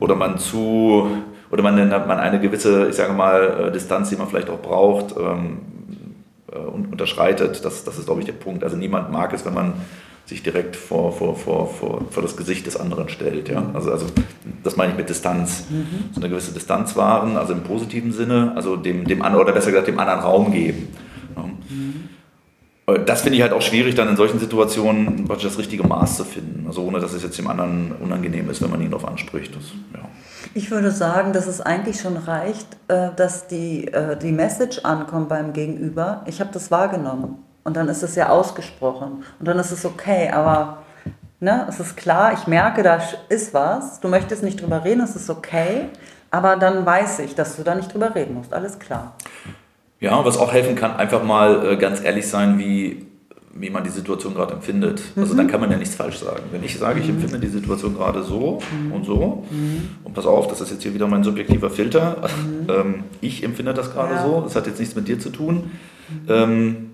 Oder 0.00 0.16
man 0.16 0.38
zu, 0.38 1.08
oder 1.50 1.62
man, 1.62 1.88
man 1.88 2.18
eine 2.18 2.40
gewisse, 2.40 2.88
ich 2.88 2.96
sage 2.96 3.12
mal, 3.12 3.68
äh, 3.68 3.72
Distanz, 3.72 4.08
die 4.08 4.16
man 4.16 4.26
vielleicht 4.26 4.50
auch 4.50 4.60
braucht, 4.60 5.14
ähm, 5.16 5.58
äh, 6.50 6.58
unterschreitet. 6.58 7.64
Das, 7.64 7.84
das 7.84 7.98
ist, 7.98 8.06
glaube 8.06 8.20
ich, 8.20 8.26
der 8.26 8.32
Punkt. 8.32 8.64
Also 8.64 8.76
niemand 8.76 9.12
mag 9.12 9.32
es, 9.32 9.44
wenn 9.44 9.54
man 9.54 9.74
sich 10.26 10.42
direkt 10.42 10.76
vor, 10.76 11.12
vor, 11.12 11.36
vor, 11.36 11.68
vor, 11.68 12.04
vor 12.10 12.22
das 12.22 12.36
Gesicht 12.36 12.66
des 12.66 12.76
anderen 12.76 13.08
stellt. 13.08 13.48
Ja? 13.48 13.64
Also, 13.74 13.90
also 13.90 14.06
das 14.62 14.76
meine 14.76 14.92
ich 14.92 14.98
mit 14.98 15.08
Distanz. 15.08 15.64
Mhm. 15.68 16.10
So 16.12 16.20
eine 16.20 16.30
gewisse 16.30 16.52
Distanz 16.52 16.96
wahren, 16.96 17.36
also 17.36 17.52
im 17.52 17.62
positiven 17.62 18.12
Sinne, 18.12 18.52
also 18.54 18.76
dem, 18.76 19.06
dem 19.06 19.22
anderen, 19.22 19.44
oder 19.44 19.52
besser 19.52 19.70
gesagt, 19.70 19.88
dem 19.88 19.98
anderen 19.98 20.20
Raum 20.20 20.52
geben. 20.52 20.88
Mhm. 21.36 22.08
Das 23.06 23.22
finde 23.22 23.36
ich 23.36 23.42
halt 23.42 23.52
auch 23.52 23.62
schwierig, 23.62 23.94
dann 23.94 24.08
in 24.08 24.16
solchen 24.16 24.40
Situationen 24.40 25.26
das 25.28 25.56
richtige 25.56 25.86
Maß 25.86 26.16
zu 26.16 26.24
finden. 26.24 26.64
Also 26.66 26.82
ohne, 26.82 26.98
dass 26.98 27.12
es 27.12 27.22
jetzt 27.22 27.38
dem 27.38 27.46
anderen 27.46 27.92
unangenehm 27.92 28.50
ist, 28.50 28.60
wenn 28.60 28.70
man 28.70 28.82
ihn 28.82 28.90
darauf 28.90 29.06
anspricht. 29.06 29.54
Das, 29.54 29.64
ja. 29.94 30.08
Ich 30.54 30.70
würde 30.70 30.90
sagen, 30.90 31.32
dass 31.32 31.46
es 31.46 31.60
eigentlich 31.60 32.00
schon 32.00 32.16
reicht, 32.16 32.66
äh, 32.88 33.10
dass 33.16 33.46
die, 33.46 33.86
äh, 33.86 34.18
die 34.18 34.32
Message 34.32 34.80
ankommt 34.80 35.28
beim 35.28 35.52
Gegenüber. 35.52 36.24
Ich 36.26 36.40
habe 36.40 36.50
das 36.52 36.70
wahrgenommen. 36.70 37.36
Und 37.64 37.76
dann 37.76 37.88
ist 37.88 38.02
es 38.02 38.14
ja 38.16 38.28
ausgesprochen. 38.28 39.24
Und 39.38 39.46
dann 39.48 39.58
ist 39.58 39.70
es 39.70 39.84
okay, 39.84 40.30
aber 40.30 40.82
ne, 41.40 41.66
es 41.68 41.78
ist 41.80 41.96
klar, 41.96 42.32
ich 42.32 42.46
merke, 42.46 42.82
da 42.82 42.98
ist 43.28 43.54
was. 43.54 44.00
Du 44.00 44.08
möchtest 44.08 44.42
nicht 44.42 44.60
drüber 44.60 44.84
reden, 44.84 45.00
es 45.02 45.14
ist 45.16 45.30
okay. 45.30 45.88
Aber 46.30 46.56
dann 46.56 46.84
weiß 46.86 47.20
ich, 47.20 47.34
dass 47.34 47.56
du 47.56 47.62
da 47.62 47.74
nicht 47.74 47.92
drüber 47.92 48.14
reden 48.14 48.34
musst. 48.34 48.52
Alles 48.54 48.78
klar. 48.78 49.14
Ja, 50.00 50.24
was 50.24 50.38
auch 50.38 50.52
helfen 50.52 50.74
kann, 50.74 50.96
einfach 50.96 51.22
mal 51.22 51.64
äh, 51.72 51.76
ganz 51.76 52.02
ehrlich 52.02 52.26
sein, 52.26 52.58
wie, 52.58 53.06
wie 53.54 53.70
man 53.70 53.84
die 53.84 53.90
Situation 53.90 54.34
gerade 54.34 54.54
empfindet. 54.54 55.00
Also 55.14 55.34
dann 55.34 55.46
kann 55.46 55.60
man 55.60 55.70
ja 55.70 55.76
nichts 55.76 55.94
falsch 55.94 56.18
sagen. 56.18 56.42
Wenn 56.50 56.64
ich 56.64 56.76
sage, 56.78 56.98
ich 57.00 57.08
empfinde 57.08 57.38
die 57.38 57.48
Situation 57.48 57.94
gerade 57.94 58.22
so 58.24 58.58
und 58.92 59.04
so, 59.04 59.44
und 60.02 60.14
pass 60.14 60.26
auf, 60.26 60.48
das 60.48 60.60
ist 60.62 60.70
jetzt 60.72 60.82
hier 60.82 60.94
wieder 60.94 61.06
mein 61.06 61.22
subjektiver 61.22 61.70
Filter, 61.70 62.28
ähm, 62.68 63.04
ich 63.20 63.44
empfinde 63.44 63.74
das 63.74 63.92
gerade 63.92 64.14
Ja. 64.14 64.22
so, 64.24 64.40
das 64.40 64.56
hat 64.56 64.66
jetzt 64.66 64.80
nichts 64.80 64.96
mit 64.96 65.06
dir 65.06 65.20
zu 65.20 65.30
tun, 65.30 65.70
ähm, 66.28 66.91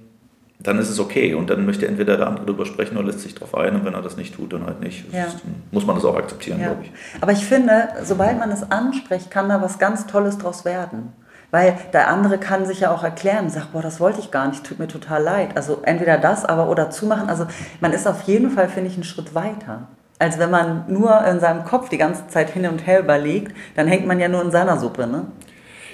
dann 0.61 0.79
ist 0.79 0.89
es 0.91 0.99
okay. 0.99 1.35
Und 1.35 1.51
dann 1.51 1.65
möchte 1.67 1.87
entweder 1.87 2.17
der 2.17 2.27
andere 2.27 2.47
darüber 2.47 2.67
sprechen 2.67 2.97
oder 2.97 3.07
lässt 3.07 3.21
sich 3.21 3.35
darauf 3.35 3.55
ein, 3.55 3.75
und 3.77 3.85
wenn 3.85 3.95
er 3.95 4.03
das 4.03 4.17
nicht 4.17 4.35
tut, 4.35 4.53
dann 4.53 4.67
halt 4.67 4.81
nicht. 4.81 5.13
Ja. 5.13 5.25
Ist, 5.27 5.39
muss 5.71 5.87
man 5.87 5.97
das 5.97 6.05
auch 6.05 6.17
akzeptieren, 6.17 6.61
Ja. 6.61 6.67
glaube 6.69 6.85
ich. 6.85 6.93
Aber 7.21 7.33
ich 7.33 7.45
finde, 7.45 7.89
sobald 8.03 8.39
man 8.39 8.51
es 8.51 8.71
anspricht, 8.71 9.31
kann 9.31 9.49
da 9.49 9.63
was 9.63 9.79
ganz 9.79 10.07
Tolles 10.07 10.39
draus 10.39 10.65
werden. 10.65 11.13
Weil 11.51 11.79
der 11.95 12.09
andere 12.09 12.37
kann 12.37 12.67
sich 12.67 12.81
ja 12.81 12.91
auch 12.91 13.03
erklären, 13.03 13.49
sagt, 13.49 13.73
boah, 13.73 13.81
das 13.81 14.01
wollte 14.01 14.21
ich 14.21 14.31
gar 14.31 14.49
nicht, 14.49 14.65
tut 14.65 14.79
mir 14.79 14.89
total 14.89 15.23
leid. 15.23 15.51
Also 15.55 15.79
entweder 15.83 16.19
das, 16.19 16.45
aber 16.45 16.69
oder 16.69 16.91
zumachen. 16.91 17.31
Also 17.31 17.47
man 17.81 17.93
ist 17.93 18.07
auf 18.07 18.23
jeden 18.23 18.51
Fall, 18.51 18.69
finde 18.69 18.91
ich, 18.91 18.95
einen 18.97 19.05
Schritt 19.05 19.35
weiter. 19.35 19.89
Als 20.19 20.39
wenn 20.39 20.51
man 20.51 20.85
nur 20.89 21.25
in 21.25 21.41
seinem 21.41 21.65
Kopf 21.65 21.89
die 21.89 21.97
ganze 21.97 22.27
Zeit 22.29 22.51
hin 22.51 22.67
und 22.67 22.87
her 22.87 23.01
überlegt, 23.01 23.57
dann 23.77 23.87
hängt 23.87 24.07
man 24.07 24.19
ja 24.21 24.29
nur 24.29 24.43
in 24.43 24.51
seiner 24.51 24.77
Suppe, 24.77 25.07
ne? 25.07 25.27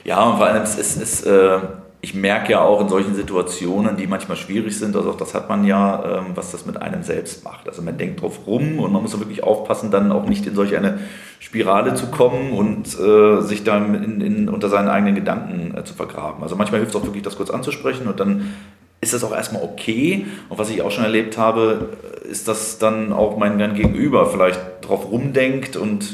Ja, 0.02 0.22
und 0.24 0.38
vor 0.38 0.46
allem, 0.46 0.62
es 0.62 0.76
ist, 0.76 1.00
es, 1.00 1.22
äh, 1.22 1.58
ich 2.04 2.12
merke 2.12 2.52
ja 2.52 2.60
auch 2.60 2.82
in 2.82 2.90
solchen 2.90 3.14
Situationen, 3.14 3.96
die 3.96 4.06
manchmal 4.06 4.36
schwierig 4.36 4.78
sind, 4.78 4.94
also 4.94 5.12
auch 5.12 5.16
das 5.16 5.32
hat 5.32 5.48
man 5.48 5.64
ja, 5.64 6.18
ähm, 6.18 6.32
was 6.34 6.52
das 6.52 6.66
mit 6.66 6.76
einem 6.76 7.02
selbst 7.02 7.44
macht. 7.44 7.66
Also 7.66 7.80
man 7.80 7.96
denkt 7.96 8.20
drauf 8.20 8.40
rum 8.46 8.78
und 8.78 8.92
man 8.92 9.00
muss 9.00 9.18
wirklich 9.18 9.42
aufpassen, 9.42 9.90
dann 9.90 10.12
auch 10.12 10.26
nicht 10.26 10.46
in 10.46 10.54
solch 10.54 10.76
eine 10.76 10.98
Spirale 11.40 11.94
zu 11.94 12.08
kommen 12.08 12.52
und 12.52 12.88
äh, 13.00 13.40
sich 13.40 13.64
dann 13.64 13.94
in, 14.04 14.20
in, 14.20 14.48
unter 14.50 14.68
seinen 14.68 14.88
eigenen 14.88 15.14
Gedanken 15.14 15.74
äh, 15.74 15.82
zu 15.84 15.94
vergraben. 15.94 16.42
Also 16.42 16.56
manchmal 16.56 16.80
hilft 16.80 16.94
es 16.94 17.00
auch 17.00 17.06
wirklich, 17.06 17.22
das 17.22 17.36
kurz 17.36 17.48
anzusprechen 17.48 18.06
und 18.06 18.20
dann 18.20 18.52
ist 19.00 19.14
das 19.14 19.24
auch 19.24 19.32
erstmal 19.32 19.62
okay. 19.62 20.26
Und 20.50 20.58
was 20.58 20.68
ich 20.68 20.82
auch 20.82 20.90
schon 20.90 21.04
erlebt 21.04 21.38
habe, 21.38 21.88
ist, 22.30 22.48
dass 22.48 22.78
dann 22.78 23.14
auch 23.14 23.38
mein 23.38 23.74
Gegenüber 23.74 24.26
vielleicht 24.26 24.60
drauf 24.82 25.10
rumdenkt 25.10 25.78
und 25.78 26.04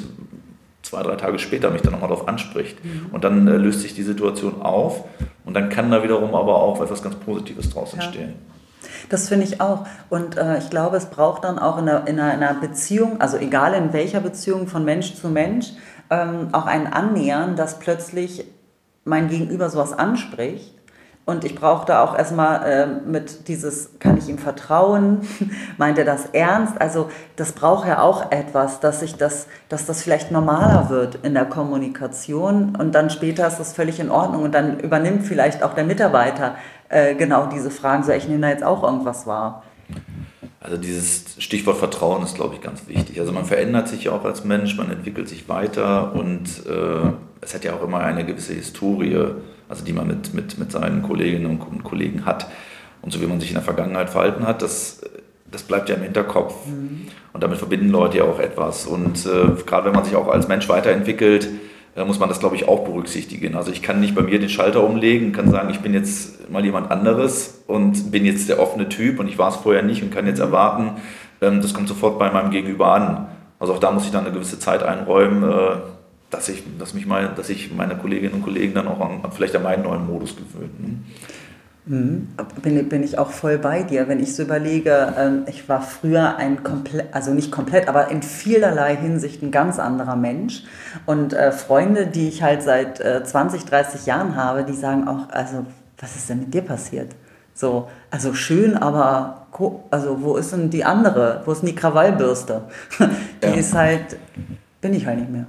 zwei, 0.90 1.02
drei 1.02 1.16
Tage 1.16 1.38
später 1.38 1.70
mich 1.70 1.82
dann 1.82 1.92
nochmal 1.92 2.10
darauf 2.10 2.28
anspricht. 2.28 2.78
Und 3.12 3.24
dann 3.24 3.46
äh, 3.46 3.56
löst 3.56 3.80
sich 3.80 3.94
die 3.94 4.02
Situation 4.02 4.60
auf 4.62 5.04
und 5.44 5.54
dann 5.54 5.68
kann 5.68 5.90
da 5.90 6.02
wiederum 6.02 6.34
aber 6.34 6.56
auch 6.56 6.80
etwas 6.82 7.02
ganz 7.02 7.14
Positives 7.16 7.70
draus 7.70 7.92
Ja. 7.96 8.02
entstehen. 8.02 8.34
Das 9.08 9.28
finde 9.28 9.44
ich 9.46 9.60
auch. 9.60 9.86
Und 10.08 10.36
äh, 10.36 10.58
ich 10.58 10.70
glaube, 10.70 10.96
es 10.96 11.06
braucht 11.06 11.44
dann 11.44 11.58
auch 11.58 11.78
in 11.78 11.88
einer, 11.88 12.06
in, 12.08 12.18
einer, 12.18 12.34
in 12.34 12.42
einer 12.42 12.60
Beziehung, 12.60 13.20
also 13.20 13.36
egal 13.36 13.74
in 13.74 13.92
welcher 13.92 14.20
Beziehung 14.20 14.66
von 14.66 14.84
Mensch 14.84 15.14
zu 15.14 15.28
Mensch, 15.28 15.72
ähm, 16.10 16.48
auch 16.52 16.66
ein 16.66 16.92
Annähern, 16.92 17.56
dass 17.56 17.78
plötzlich 17.78 18.44
mein 19.04 19.28
Gegenüber 19.28 19.70
sowas 19.70 19.92
anspricht. 19.92 20.74
Und 21.26 21.44
ich 21.44 21.54
brauche 21.54 21.86
da 21.86 22.02
auch 22.02 22.18
erstmal 22.18 22.68
äh, 22.68 22.86
mit 22.86 23.46
dieses, 23.46 23.90
kann 24.00 24.16
ich 24.16 24.28
ihm 24.28 24.38
vertrauen? 24.38 25.20
Meint 25.78 25.96
er 25.98 26.04
das 26.04 26.26
ernst? 26.32 26.80
Also 26.80 27.08
das 27.36 27.52
braucht 27.52 27.86
ja 27.86 28.02
auch 28.02 28.32
etwas, 28.32 28.80
dass 28.80 29.00
ich 29.02 29.16
das, 29.16 29.46
dass 29.68 29.86
das 29.86 30.02
vielleicht 30.02 30.32
normaler 30.32 30.88
wird 30.90 31.18
in 31.22 31.34
der 31.34 31.44
Kommunikation 31.44 32.74
und 32.74 32.94
dann 32.94 33.10
später 33.10 33.46
ist 33.46 33.58
das 33.58 33.74
völlig 33.74 34.00
in 34.00 34.10
Ordnung 34.10 34.42
und 34.42 34.54
dann 34.54 34.80
übernimmt 34.80 35.24
vielleicht 35.24 35.62
auch 35.62 35.74
der 35.74 35.84
Mitarbeiter 35.84 36.56
äh, 36.88 37.14
genau 37.14 37.46
diese 37.46 37.70
Fragen, 37.70 38.02
so 38.02 38.10
ich 38.10 38.26
nehme 38.26 38.40
da 38.40 38.48
jetzt 38.48 38.64
auch 38.64 38.82
irgendwas 38.82 39.26
wahr. 39.26 39.62
Also 40.58 40.76
dieses 40.76 41.36
Stichwort 41.38 41.78
Vertrauen 41.78 42.22
ist, 42.22 42.34
glaube 42.34 42.54
ich, 42.54 42.60
ganz 42.60 42.86
wichtig. 42.86 43.18
Also 43.18 43.32
man 43.32 43.46
verändert 43.46 43.88
sich 43.88 44.04
ja 44.04 44.12
auch 44.12 44.24
als 44.24 44.44
Mensch, 44.44 44.76
man 44.76 44.90
entwickelt 44.90 45.28
sich 45.28 45.48
weiter 45.48 46.14
und 46.14 46.66
äh, 46.66 47.12
es 47.40 47.54
hat 47.54 47.64
ja 47.64 47.74
auch 47.74 47.82
immer 47.82 48.00
eine 48.00 48.26
gewisse 48.26 48.52
Historie, 48.52 49.16
also 49.70 49.84
die 49.84 49.92
man 49.92 50.08
mit, 50.08 50.34
mit, 50.34 50.58
mit 50.58 50.72
seinen 50.72 51.02
Kolleginnen 51.02 51.46
und 51.46 51.84
Kollegen 51.84 52.26
hat. 52.26 52.48
Und 53.02 53.12
so 53.12 53.22
wie 53.22 53.26
man 53.26 53.40
sich 53.40 53.50
in 53.50 53.54
der 53.54 53.62
Vergangenheit 53.62 54.10
verhalten 54.10 54.46
hat, 54.46 54.60
das, 54.60 55.00
das 55.50 55.62
bleibt 55.62 55.88
ja 55.88 55.94
im 55.94 56.02
Hinterkopf. 56.02 56.54
Und 57.32 57.42
damit 57.42 57.58
verbinden 57.58 57.88
Leute 57.88 58.18
ja 58.18 58.24
auch 58.24 58.40
etwas. 58.40 58.86
Und 58.86 59.24
äh, 59.24 59.62
gerade 59.64 59.86
wenn 59.86 59.94
man 59.94 60.04
sich 60.04 60.16
auch 60.16 60.28
als 60.28 60.48
Mensch 60.48 60.68
weiterentwickelt, 60.68 61.48
äh, 61.94 62.04
muss 62.04 62.18
man 62.18 62.28
das, 62.28 62.40
glaube 62.40 62.56
ich, 62.56 62.68
auch 62.68 62.84
berücksichtigen. 62.84 63.54
Also 63.54 63.70
ich 63.70 63.80
kann 63.80 64.00
nicht 64.00 64.14
bei 64.14 64.22
mir 64.22 64.40
den 64.40 64.48
Schalter 64.48 64.84
umlegen, 64.84 65.32
kann 65.32 65.50
sagen, 65.50 65.70
ich 65.70 65.80
bin 65.80 65.94
jetzt 65.94 66.50
mal 66.50 66.64
jemand 66.64 66.90
anderes 66.90 67.62
und 67.68 68.10
bin 68.10 68.24
jetzt 68.24 68.48
der 68.48 68.60
offene 68.60 68.88
Typ 68.88 69.20
und 69.20 69.28
ich 69.28 69.38
war 69.38 69.48
es 69.48 69.56
vorher 69.56 69.82
nicht 69.82 70.02
und 70.02 70.10
kann 70.10 70.26
jetzt 70.26 70.40
erwarten, 70.40 71.00
ähm, 71.40 71.62
das 71.62 71.72
kommt 71.72 71.88
sofort 71.88 72.18
bei 72.18 72.30
meinem 72.30 72.50
Gegenüber 72.50 72.92
an. 72.92 73.28
Also 73.60 73.74
auch 73.74 73.78
da 73.78 73.92
muss 73.92 74.04
ich 74.04 74.10
dann 74.10 74.24
eine 74.24 74.34
gewisse 74.34 74.58
Zeit 74.58 74.82
einräumen, 74.82 75.44
äh, 75.44 75.76
dass 76.30 76.48
ich, 76.48 76.62
dass 76.78 76.94
mich 76.94 77.06
mal, 77.06 77.32
dass 77.36 77.48
ich 77.50 77.72
meine 77.72 77.96
Kolleginnen 77.96 78.34
und 78.34 78.42
Kollegen 78.42 78.74
dann 78.74 78.88
auch 78.88 79.00
an, 79.00 79.20
vielleicht 79.32 79.56
an 79.56 79.62
meinen 79.62 79.82
neuen 79.82 80.06
Modus 80.06 80.36
gewöhnen. 80.36 81.04
Mhm. 81.86 82.28
Bin, 82.62 82.88
bin 82.88 83.02
ich 83.02 83.18
auch 83.18 83.30
voll 83.30 83.58
bei 83.58 83.82
dir. 83.82 84.06
Wenn 84.06 84.20
ich 84.20 84.36
so 84.36 84.42
überlege, 84.42 85.12
ähm, 85.18 85.44
ich 85.48 85.68
war 85.68 85.82
früher 85.82 86.36
ein 86.36 86.62
komplett, 86.62 87.12
also 87.12 87.32
nicht 87.32 87.50
komplett, 87.50 87.88
aber 87.88 88.10
in 88.10 88.22
vielerlei 88.22 88.96
Hinsicht 88.96 89.42
ein 89.42 89.50
ganz 89.50 89.78
anderer 89.78 90.16
Mensch. 90.16 90.62
Und 91.06 91.32
äh, 91.32 91.50
Freunde, 91.52 92.06
die 92.06 92.28
ich 92.28 92.42
halt 92.42 92.62
seit 92.62 93.00
äh, 93.00 93.24
20, 93.24 93.64
30 93.64 94.06
Jahren 94.06 94.36
habe, 94.36 94.64
die 94.64 94.74
sagen 94.74 95.08
auch, 95.08 95.30
also 95.30 95.66
was 95.98 96.16
ist 96.16 96.28
denn 96.30 96.40
mit 96.40 96.54
dir 96.54 96.62
passiert? 96.62 97.12
So, 97.54 97.88
also 98.10 98.34
schön, 98.34 98.76
aber 98.76 99.46
also 99.90 100.22
wo 100.22 100.36
ist 100.36 100.52
denn 100.52 100.70
die 100.70 100.84
andere? 100.84 101.42
Wo 101.44 101.52
ist 101.52 101.60
denn 101.60 101.68
die 101.70 101.74
Krawallbürste? 101.74 102.62
die 103.42 103.46
Ja. 103.46 103.54
ist 103.54 103.74
halt, 103.74 104.16
bin 104.80 104.94
ich 104.94 105.06
halt 105.06 105.18
nicht 105.18 105.30
mehr. 105.30 105.46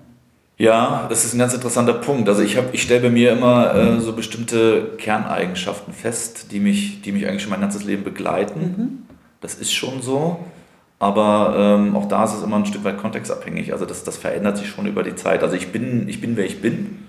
Ja, 0.62 1.08
das 1.10 1.26
ist 1.26 1.34
ein 1.34 1.40
ganz 1.40 1.56
interessanter 1.56 1.94
Punkt. 1.94 2.30
Also 2.30 2.44
ich, 2.44 2.56
hab- 2.56 2.72
ich 2.72 2.84
stelle 2.84 3.02
bei 3.02 3.10
mir 3.10 3.32
immer 3.32 3.74
äh, 3.74 4.00
so 4.00 4.14
bestimmte 4.14 4.92
Kerneigenschaften 5.00 5.92
fest, 5.92 6.52
die 6.52 6.60
mich, 6.60 7.02
die 7.02 7.12
mich 7.12 7.28
eigentlich 7.28 7.42
schon 7.42 7.50
mein 7.50 7.62
ganzes 7.62 7.84
Leben 7.84 8.04
begleiten. 8.04 9.08
Das 9.42 9.56
ist 9.56 9.74
schon 9.74 10.02
so. 10.04 10.40
Aber 11.00 11.56
ähm, 11.58 11.96
auch 11.96 12.08
da 12.08 12.26
ist 12.26 12.36
es 12.36 12.44
immer 12.44 12.58
ein 12.58 12.68
Stück 12.68 12.84
weit 12.84 13.00
kontextabhängig. 13.00 13.74
Also 13.74 13.86
das, 13.86 14.04
das 14.04 14.18
verändert 14.18 14.58
sich 14.58 14.68
schon 14.70 14.86
über 14.86 15.02
die 15.02 15.16
Zeit. 15.16 15.42
Also 15.42 15.56
ich 15.56 15.72
bin, 15.72 16.08
ich 16.08 16.22
bin 16.22 16.38
wer 16.38 16.46
ich 16.46 16.62
bin. 16.62 17.00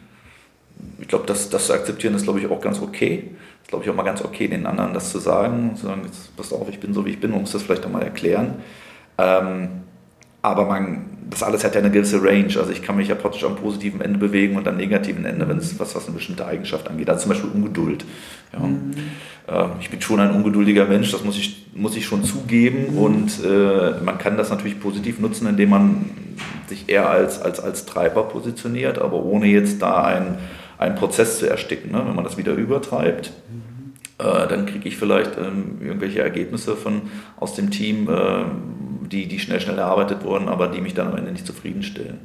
Ich 0.99 1.09
glaube, 1.09 1.26
das, 1.26 1.50
das 1.50 1.66
zu 1.66 1.75
akzeptieren 1.75 2.14
ist, 2.14 2.23
glaube 2.25 2.40
ich, 2.40 2.47
auch 2.50 2.61
ganz 2.61 2.80
okay. 2.80 3.32
ist, 3.62 3.68
glaube 3.68 3.85
ich, 3.85 3.90
auch 3.90 3.94
mal 3.94 4.02
ganz 4.04 4.23
okay, 4.25 4.49
den 4.49 4.64
anderen 4.66 4.94
das 4.94 5.11
zu 5.11 5.18
sagen. 5.18 5.76
Zu 5.76 5.87
sagen, 5.88 6.02
jetzt 6.06 6.35
passt 6.37 6.54
auf, 6.54 6.68
ich 6.71 6.80
bin 6.80 6.94
so, 6.94 7.04
wie 7.04 7.11
ich 7.11 7.21
bin. 7.21 7.32
Man 7.32 7.40
muss 7.42 7.52
das 7.52 7.62
vielleicht 7.62 7.85
auch 7.85 7.90
mal 7.90 8.02
erklären. 8.02 8.54
Ähm, 9.18 9.68
aber 10.40 10.64
man, 10.64 11.12
das 11.32 11.42
alles 11.42 11.64
hat 11.64 11.74
ja 11.74 11.80
eine 11.80 11.90
gewisse 11.90 12.22
Range. 12.22 12.54
Also 12.58 12.70
ich 12.70 12.82
kann 12.82 12.96
mich 12.96 13.08
ja 13.08 13.14
praktisch 13.14 13.42
am 13.44 13.56
positiven 13.56 14.02
Ende 14.02 14.18
bewegen 14.18 14.56
und 14.56 14.68
am 14.68 14.76
negativen 14.76 15.24
Ende, 15.24 15.48
wenn 15.48 15.56
es 15.56 15.78
was, 15.80 15.94
was 15.94 16.06
eine 16.06 16.14
bestimmte 16.14 16.46
Eigenschaft 16.46 16.88
angeht. 16.88 17.08
Also 17.08 17.22
zum 17.22 17.30
Beispiel 17.30 17.50
Ungeduld. 17.54 18.04
Ja. 18.52 19.64
Äh, 19.64 19.68
Ich 19.80 19.88
bin 19.88 20.02
schon 20.02 20.20
ein 20.20 20.30
ungeduldiger 20.30 20.84
Mensch, 20.84 21.10
das 21.10 21.24
muss 21.24 21.38
ich, 21.38 21.68
muss 21.74 21.96
ich 21.96 22.04
schon 22.04 22.22
zugeben. 22.22 22.98
Und 22.98 23.42
äh, 23.44 23.92
man 24.04 24.18
kann 24.18 24.36
das 24.36 24.50
natürlich 24.50 24.78
positiv 24.78 25.20
nutzen, 25.20 25.46
indem 25.46 25.70
man 25.70 26.04
sich 26.66 26.90
eher 26.90 27.08
als, 27.08 27.40
als, 27.40 27.60
als 27.60 27.86
Treiber 27.86 28.24
positioniert, 28.24 28.98
aber 28.98 29.24
ohne 29.24 29.46
jetzt 29.46 29.80
da 29.80 30.04
einen, 30.04 30.36
einen 30.76 30.96
Prozess 30.96 31.38
zu 31.38 31.48
ersticken. 31.48 31.92
Ne? 31.92 32.02
Wenn 32.06 32.14
man 32.14 32.24
das 32.24 32.36
wieder 32.36 32.52
übertreibt, 32.52 33.32
äh, 34.18 34.48
dann 34.48 34.66
kriege 34.66 34.86
ich 34.86 34.98
vielleicht 34.98 35.38
ähm, 35.38 35.78
irgendwelche 35.80 36.20
Ergebnisse 36.20 36.76
von, 36.76 37.02
aus 37.40 37.54
dem 37.54 37.70
Team, 37.70 38.08
äh, 38.10 38.44
die, 39.12 39.26
die 39.26 39.38
schnell, 39.38 39.61
schnell 39.61 39.78
erarbeitet 39.78 40.25
wurden, 40.25 40.49
aber 40.49 40.69
die 40.69 40.81
mich 40.81 40.95
dann 40.95 41.09
am 41.09 41.16
Ende 41.16 41.31
nicht 41.31 41.47
zufriedenstellen. 41.47 42.19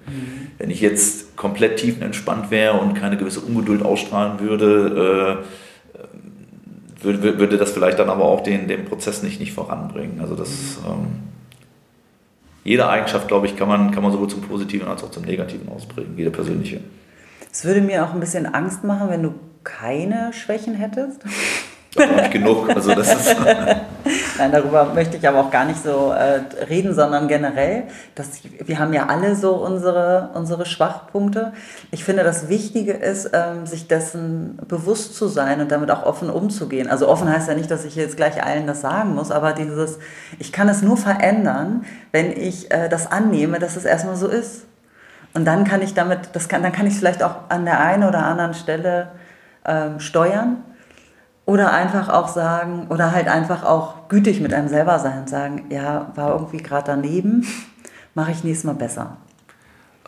Wenn 0.57 0.69
ich 0.69 0.81
jetzt 0.81 1.35
komplett 1.35 1.77
tiefenentspannt 1.77 2.49
wäre 2.49 2.79
und 2.79 2.95
keine 2.95 3.17
gewisse 3.17 3.41
Ungeduld 3.41 3.83
ausstrahlen 3.83 4.39
würde, 4.39 5.43
äh, 5.43 7.03
würde, 7.03 7.39
würde 7.39 7.57
das 7.57 7.71
vielleicht 7.71 7.99
dann 7.99 8.09
aber 8.09 8.25
auch 8.25 8.41
den, 8.41 8.67
den 8.67 8.85
Prozess 8.85 9.21
nicht, 9.21 9.39
nicht 9.39 9.53
voranbringen. 9.53 10.19
Also 10.21 10.35
das, 10.35 10.79
ähm, 10.87 11.07
jede 12.63 12.89
Eigenschaft, 12.89 13.27
glaube 13.27 13.45
ich, 13.45 13.55
kann 13.55 13.67
man, 13.67 13.91
kann 13.91 14.03
man 14.03 14.11
sowohl 14.11 14.27
zum 14.29 14.41
Positiven 14.41 14.87
als 14.87 15.03
auch 15.03 15.11
zum 15.11 15.23
Negativen 15.23 15.69
ausprägen, 15.69 16.17
jede 16.17 16.31
persönliche. 16.31 16.79
Es 17.51 17.63
würde 17.65 17.81
mir 17.81 18.03
auch 18.03 18.13
ein 18.13 18.19
bisschen 18.19 18.45
Angst 18.45 18.83
machen, 18.83 19.09
wenn 19.09 19.23
du 19.23 19.33
keine 19.63 20.31
Schwächen 20.33 20.75
hättest. 20.75 21.21
Da 21.95 22.07
habe 22.07 22.21
ich 22.21 22.31
genug. 22.31 22.69
Also 22.69 22.93
das 22.93 23.13
ist, 23.13 23.35
Nein, 24.37 24.51
darüber 24.51 24.85
möchte 24.93 25.17
ich 25.17 25.27
aber 25.27 25.39
auch 25.39 25.49
gar 25.49 25.65
nicht 25.65 25.81
so 25.81 26.11
äh, 26.11 26.41
reden, 26.65 26.93
sondern 26.93 27.27
generell, 27.27 27.83
dass 28.13 28.41
wir 28.43 28.77
haben 28.77 28.93
ja 28.93 29.07
alle 29.07 29.35
so 29.35 29.55
unsere, 29.55 30.29
unsere 30.35 30.65
Schwachpunkte. 30.65 31.53
Ich 31.89 32.03
finde, 32.03 32.23
das 32.23 32.47
Wichtige 32.47 32.93
ist, 32.93 33.31
ähm, 33.33 33.65
sich 33.65 33.87
dessen 33.87 34.59
bewusst 34.67 35.15
zu 35.15 35.27
sein 35.27 35.59
und 35.59 35.71
damit 35.71 35.89
auch 35.89 36.05
offen 36.05 36.29
umzugehen. 36.29 36.87
Also 36.87 37.07
offen 37.07 37.31
heißt 37.31 37.47
ja 37.47 37.55
nicht, 37.55 37.71
dass 37.71 37.83
ich 37.83 37.95
jetzt 37.95 38.15
gleich 38.15 38.43
allen 38.43 38.67
das 38.67 38.81
sagen 38.81 39.15
muss, 39.15 39.31
aber 39.31 39.53
dieses, 39.53 39.97
ich 40.37 40.51
kann 40.51 40.69
es 40.69 40.83
nur 40.83 40.97
verändern, 40.97 41.85
wenn 42.11 42.31
ich 42.31 42.71
äh, 42.71 42.89
das 42.89 43.11
annehme, 43.11 43.57
dass 43.57 43.75
es 43.75 43.85
erstmal 43.85 44.17
so 44.17 44.27
ist. 44.27 44.65
Und 45.33 45.45
dann 45.45 45.63
kann 45.63 45.81
ich 45.81 45.93
damit, 45.93 46.29
das 46.33 46.47
kann, 46.47 46.61
dann 46.61 46.71
kann 46.71 46.85
ich 46.85 46.95
vielleicht 46.95 47.23
auch 47.23 47.49
an 47.49 47.65
der 47.65 47.79
einen 47.79 48.03
oder 48.03 48.25
anderen 48.25 48.53
Stelle 48.53 49.09
ähm, 49.65 49.99
steuern. 49.99 50.63
Oder 51.47 51.71
einfach 51.71 52.09
auch 52.09 52.27
sagen, 52.27 52.87
oder 52.89 53.13
halt 53.13 53.29
einfach 53.29 53.63
auch 53.63 54.09
gütig 54.09 54.41
mit 54.41 54.53
einem 54.53 54.67
selber 54.67 54.99
sein 54.99 55.19
und 55.19 55.29
sagen, 55.29 55.63
ja, 55.69 56.11
war 56.15 56.33
irgendwie 56.33 56.57
gerade 56.57 56.87
daneben, 56.87 57.47
mache 58.15 58.31
ich 58.31 58.43
nächstes 58.43 58.65
Mal 58.65 58.73
besser. 58.73 59.15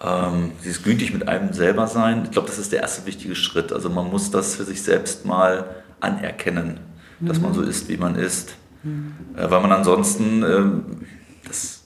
ähm, 0.01 0.51
dieses 0.61 0.83
gütig 0.83 1.13
mit 1.13 1.29
einem 1.29 1.53
selber 1.53 1.87
sein, 1.87 2.23
ich 2.25 2.31
glaube, 2.31 2.49
das 2.49 2.59
ist 2.59 2.73
der 2.73 2.81
erste 2.81 3.05
wichtige 3.05 3.35
Schritt. 3.35 3.71
Also 3.71 3.89
man 3.89 4.09
muss 4.09 4.31
das 4.31 4.55
für 4.55 4.65
sich 4.65 4.83
selbst 4.83 5.25
mal 5.25 5.63
anerkennen, 6.01 6.81
dass 7.21 7.39
man 7.39 7.53
so 7.53 7.61
ist, 7.61 7.87
wie 7.87 7.95
man 7.95 8.15
ist. 8.15 8.55
Mhm. 8.83 9.15
Äh, 9.37 9.49
weil 9.49 9.61
man 9.61 9.71
ansonsten, 9.71 10.43
ähm, 10.43 11.05
das, 11.47 11.85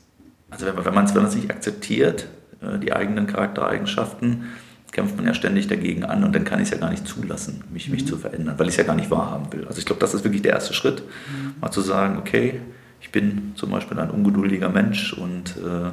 also 0.49 0.65
wenn, 0.65 0.83
wenn 0.83 0.95
man 0.95 1.05
es 1.05 1.13
wenn 1.13 1.25
nicht 1.25 1.51
akzeptiert, 1.51 2.25
äh, 2.59 2.79
die 2.79 2.91
eigenen 2.91 3.27
Charaktereigenschaften, 3.27 4.45
kämpft 4.93 5.17
man 5.17 5.25
ja 5.25 5.33
ständig 5.33 5.67
dagegen 5.67 6.05
an 6.05 6.23
und 6.23 6.33
dann 6.33 6.45
kann 6.45 6.59
ich 6.59 6.65
es 6.65 6.71
ja 6.71 6.77
gar 6.77 6.89
nicht 6.89 7.05
zulassen, 7.05 7.63
mich, 7.71 7.89
mich 7.89 8.03
mhm. 8.03 8.07
zu 8.07 8.17
verändern, 8.17 8.55
weil 8.57 8.67
ich 8.67 8.73
es 8.73 8.77
ja 8.77 8.83
gar 8.83 8.95
nicht 8.95 9.11
wahrhaben 9.11 9.51
will. 9.51 9.65
Also 9.67 9.79
ich 9.79 9.85
glaube, 9.85 9.99
das 9.99 10.13
ist 10.13 10.23
wirklich 10.23 10.43
der 10.43 10.53
erste 10.53 10.73
Schritt, 10.73 11.01
mhm. 11.01 11.55
mal 11.59 11.71
zu 11.71 11.81
sagen, 11.81 12.17
okay, 12.17 12.61
ich 13.01 13.11
bin 13.11 13.51
zum 13.55 13.71
Beispiel 13.71 13.99
ein 13.99 14.11
ungeduldiger 14.11 14.69
Mensch 14.69 15.13
und 15.13 15.57
äh, 15.57 15.91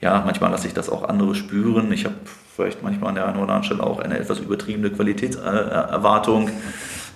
ja, 0.00 0.22
manchmal 0.24 0.50
lasse 0.50 0.66
ich 0.66 0.74
das 0.74 0.90
auch 0.90 1.08
andere 1.08 1.34
spüren. 1.34 1.90
Ich 1.92 2.04
habe 2.04 2.14
vielleicht 2.54 2.82
manchmal 2.82 3.10
an 3.10 3.14
der 3.14 3.26
einen 3.26 3.36
oder 3.36 3.54
anderen 3.54 3.64
Stelle 3.64 3.82
auch 3.82 3.98
eine 3.98 4.18
etwas 4.18 4.38
übertriebene 4.38 4.90
Qualitätserwartung. 4.90 6.50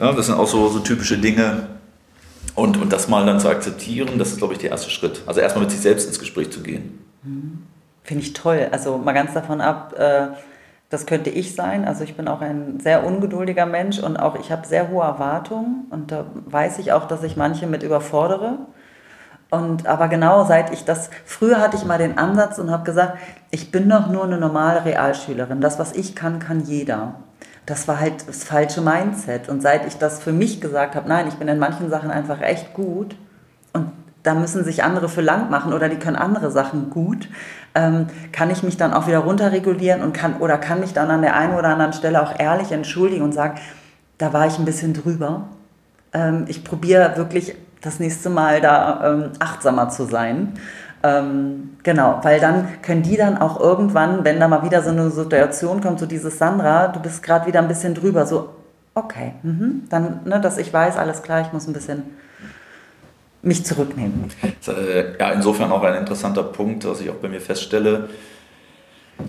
Ja, 0.00 0.12
das 0.12 0.26
sind 0.26 0.36
auch 0.36 0.46
so, 0.46 0.68
so 0.68 0.78
typische 0.78 1.18
Dinge. 1.18 1.68
Und, 2.54 2.76
und 2.80 2.92
das 2.92 3.08
mal 3.08 3.24
dann 3.24 3.40
zu 3.40 3.48
akzeptieren, 3.48 4.18
das 4.18 4.32
ist, 4.32 4.38
glaube 4.38 4.54
ich, 4.54 4.58
der 4.58 4.70
erste 4.70 4.90
Schritt. 4.90 5.22
Also 5.26 5.40
erstmal 5.40 5.64
mit 5.64 5.70
sich 5.70 5.80
selbst 5.80 6.06
ins 6.06 6.18
Gespräch 6.18 6.50
zu 6.50 6.60
gehen. 6.60 6.98
Mhm. 7.22 7.62
Finde 8.02 8.22
ich 8.24 8.32
toll. 8.32 8.68
Also 8.72 8.98
mal 8.98 9.12
ganz 9.12 9.32
davon 9.32 9.60
ab, 9.60 9.94
äh, 9.96 10.28
das 10.92 11.06
könnte 11.06 11.30
ich 11.30 11.54
sein. 11.54 11.86
Also 11.86 12.04
ich 12.04 12.18
bin 12.18 12.28
auch 12.28 12.42
ein 12.42 12.78
sehr 12.78 13.04
ungeduldiger 13.04 13.64
Mensch 13.64 13.98
und 13.98 14.18
auch 14.18 14.38
ich 14.38 14.52
habe 14.52 14.66
sehr 14.66 14.90
hohe 14.90 15.02
Erwartungen 15.02 15.86
und 15.88 16.12
da 16.12 16.26
weiß 16.44 16.78
ich 16.80 16.92
auch, 16.92 17.06
dass 17.06 17.22
ich 17.22 17.34
manche 17.34 17.66
mit 17.66 17.82
überfordere. 17.82 18.58
Und 19.50 19.86
aber 19.86 20.08
genau 20.08 20.44
seit 20.44 20.70
ich 20.70 20.84
das, 20.84 21.08
früher 21.24 21.60
hatte 21.60 21.78
ich 21.78 21.86
mal 21.86 21.96
den 21.96 22.18
Ansatz 22.18 22.58
und 22.58 22.70
habe 22.70 22.84
gesagt, 22.84 23.16
ich 23.50 23.70
bin 23.70 23.88
doch 23.88 24.08
nur 24.08 24.24
eine 24.24 24.36
normale 24.36 24.84
Realschülerin. 24.84 25.62
Das, 25.62 25.78
was 25.78 25.94
ich 25.94 26.14
kann, 26.14 26.38
kann 26.40 26.60
jeder. 26.60 27.14
Das 27.64 27.88
war 27.88 27.98
halt 27.98 28.28
das 28.28 28.44
falsche 28.44 28.82
Mindset. 28.82 29.48
Und 29.48 29.62
seit 29.62 29.86
ich 29.86 29.96
das 29.96 30.22
für 30.22 30.32
mich 30.32 30.60
gesagt 30.60 30.94
habe, 30.94 31.08
nein, 31.08 31.26
ich 31.26 31.34
bin 31.34 31.48
in 31.48 31.58
manchen 31.58 31.88
Sachen 31.88 32.10
einfach 32.10 32.42
echt 32.42 32.74
gut 32.74 33.16
da 34.22 34.34
müssen 34.34 34.64
sich 34.64 34.84
andere 34.84 35.08
für 35.08 35.20
lang 35.20 35.50
machen 35.50 35.72
oder 35.72 35.88
die 35.88 35.96
können 35.96 36.16
andere 36.16 36.50
Sachen 36.50 36.90
gut, 36.90 37.28
ähm, 37.74 38.06
kann 38.30 38.50
ich 38.50 38.62
mich 38.62 38.76
dann 38.76 38.92
auch 38.92 39.06
wieder 39.06 39.18
runterregulieren 39.18 40.02
und 40.02 40.12
kann 40.12 40.36
oder 40.38 40.58
kann 40.58 40.80
mich 40.80 40.92
dann 40.92 41.10
an 41.10 41.22
der 41.22 41.36
einen 41.36 41.54
oder 41.54 41.68
anderen 41.68 41.92
Stelle 41.92 42.22
auch 42.22 42.38
ehrlich 42.38 42.72
entschuldigen 42.72 43.24
und 43.24 43.32
sagen, 43.32 43.58
da 44.18 44.32
war 44.32 44.46
ich 44.46 44.58
ein 44.58 44.64
bisschen 44.64 44.94
drüber. 44.94 45.48
Ähm, 46.12 46.44
ich 46.48 46.64
probiere 46.64 47.16
wirklich 47.16 47.56
das 47.80 47.98
nächste 47.98 48.30
Mal 48.30 48.60
da 48.60 49.12
ähm, 49.12 49.30
achtsamer 49.40 49.88
zu 49.88 50.04
sein. 50.04 50.54
Ähm, 51.02 51.70
genau, 51.82 52.20
weil 52.22 52.38
dann 52.38 52.80
können 52.82 53.02
die 53.02 53.16
dann 53.16 53.38
auch 53.38 53.58
irgendwann, 53.58 54.24
wenn 54.24 54.38
da 54.38 54.46
mal 54.46 54.62
wieder 54.62 54.82
so 54.82 54.90
eine 54.90 55.10
Situation 55.10 55.80
kommt, 55.80 55.98
so 55.98 56.06
dieses 56.06 56.38
Sandra, 56.38 56.88
du 56.88 57.00
bist 57.00 57.24
gerade 57.24 57.46
wieder 57.46 57.60
ein 57.60 57.66
bisschen 57.66 57.94
drüber, 57.94 58.24
so, 58.24 58.50
okay, 58.94 59.32
mh, 59.42 59.86
dann, 59.88 60.20
ne, 60.24 60.40
dass 60.40 60.58
ich 60.58 60.72
weiß, 60.72 60.96
alles 60.96 61.22
klar, 61.22 61.40
ich 61.40 61.52
muss 61.52 61.66
ein 61.66 61.72
bisschen 61.72 62.04
mich 63.42 63.64
zurücknehmen. 63.64 64.30
Äh, 64.66 65.18
ja, 65.18 65.32
insofern 65.32 65.72
auch 65.72 65.82
ein 65.82 65.96
interessanter 65.96 66.44
Punkt, 66.44 66.84
was 66.84 67.00
ich 67.00 67.10
auch 67.10 67.16
bei 67.16 67.28
mir 67.28 67.40
feststelle, 67.40 68.08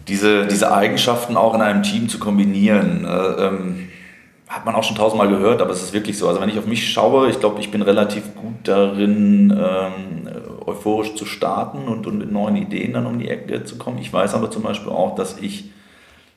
diese, 0.08 0.46
diese 0.46 0.72
Eigenschaften 0.72 1.36
auch 1.36 1.56
in 1.56 1.62
einem 1.62 1.84
Team 1.84 2.08
zu 2.08 2.20
kombinieren. 2.20 3.06
Äh, 3.06 3.48
ähm, 3.48 3.90
hat 4.48 4.66
man 4.66 4.76
auch 4.76 4.84
schon 4.84 4.96
tausendmal 4.96 5.30
gehört, 5.30 5.62
aber 5.62 5.72
es 5.72 5.82
ist 5.82 5.94
wirklich 5.94 6.18
so. 6.18 6.28
Also 6.28 6.40
wenn 6.40 6.50
ich 6.50 6.60
auf 6.60 6.68
mich 6.68 6.92
schaue, 6.92 7.30
ich 7.30 7.40
glaube, 7.40 7.60
ich 7.60 7.72
bin 7.72 7.82
relativ 7.82 8.36
gut 8.36 8.54
darin, 8.66 9.52
ähm, 9.52 10.30
euphorisch 10.68 11.16
zu 11.16 11.26
starten 11.26 11.88
und, 11.88 12.06
und 12.06 12.20
mit 12.20 12.32
neuen 12.32 12.56
Ideen 12.56 12.94
dann 12.94 13.08
um 13.08 13.18
die 13.18 13.30
Ecke 13.30 13.64
zu 13.64 13.78
kommen. 13.78 13.98
Ich 13.98 14.14
weiß 14.14 14.36
aber 14.36 14.52
zum 14.52 14.62
Beispiel 14.62 14.92
auch, 14.92 15.16
dass 15.16 15.40
ich 15.40 15.72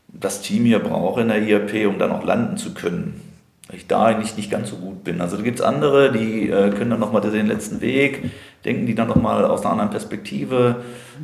das 0.09 0.41
Team 0.41 0.65
hier 0.65 0.79
brauche 0.79 1.21
in 1.21 1.29
der 1.29 1.43
IRP, 1.43 1.87
um 1.87 1.99
dann 1.99 2.11
auch 2.11 2.25
landen 2.25 2.57
zu 2.57 2.73
können 2.73 3.26
ich 3.73 3.87
da 3.89 4.05
eigentlich 4.05 4.37
nicht 4.37 4.51
ganz 4.51 4.71
so 4.71 4.77
gut 4.77 5.03
bin. 5.03 5.21
Also 5.21 5.37
da 5.37 5.43
gibt 5.43 5.59
es 5.59 5.65
andere, 5.65 6.13
die 6.13 6.49
äh, 6.49 6.71
können 6.71 6.91
dann 6.91 7.01
nochmal 7.01 7.21
den 7.21 7.47
letzten 7.47 7.81
Weg, 7.81 8.31
denken 8.65 8.87
die 8.87 8.95
dann 8.95 9.09
nochmal 9.09 9.45
aus 9.45 9.63
einer 9.63 9.73
anderen 9.73 9.91
Perspektive. 9.91 10.77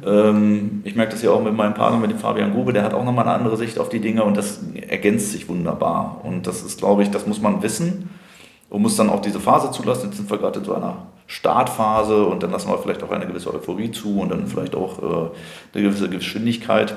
Ähm, 0.05 0.83
ich 0.85 0.97
merke 0.97 1.13
das 1.13 1.23
ja 1.23 1.31
auch 1.31 1.43
mit 1.43 1.55
meinem 1.55 1.75
Partner, 1.75 1.99
mit 1.99 2.11
dem 2.11 2.19
Fabian 2.19 2.53
Grube, 2.53 2.73
der 2.73 2.83
hat 2.83 2.95
auch 2.95 3.05
nochmal 3.05 3.29
eine 3.29 3.37
andere 3.37 3.57
Sicht 3.57 3.79
auf 3.79 3.89
die 3.89 4.01
Dinge 4.01 4.25
und 4.25 4.37
das 4.37 4.61
ergänzt 4.89 5.31
sich 5.31 5.49
wunderbar. 5.49 6.21
Und 6.25 6.49
das 6.49 6.63
ist, 6.63 6.79
glaube 6.79 7.05
ich, 7.05 7.11
das 7.11 7.29
muss 7.29 7.41
man 7.41 7.63
wissen 7.63 8.11
und 8.71 8.83
muss 8.83 8.97
dann 8.97 9.09
auch 9.09 9.21
diese 9.21 9.39
Phase 9.39 9.71
zulassen. 9.71 10.07
Jetzt 10.07 10.17
sind 10.17 10.29
wir 10.29 10.39
gerade 10.39 10.59
in 10.59 10.65
so 10.65 10.75
einer 10.75 11.07
Startphase 11.29 12.27
und 12.27 12.43
dann 12.43 12.51
lassen 12.51 12.71
wir 12.71 12.79
vielleicht 12.79 13.05
auch 13.05 13.11
eine 13.13 13.27
gewisse 13.27 13.55
Euphorie 13.55 13.93
zu 13.93 14.19
und 14.19 14.31
dann 14.31 14.49
vielleicht 14.49 14.75
auch 14.75 14.99
äh, 14.99 15.31
eine 15.75 15.83
gewisse 15.85 16.09
Geschwindigkeit 16.09 16.97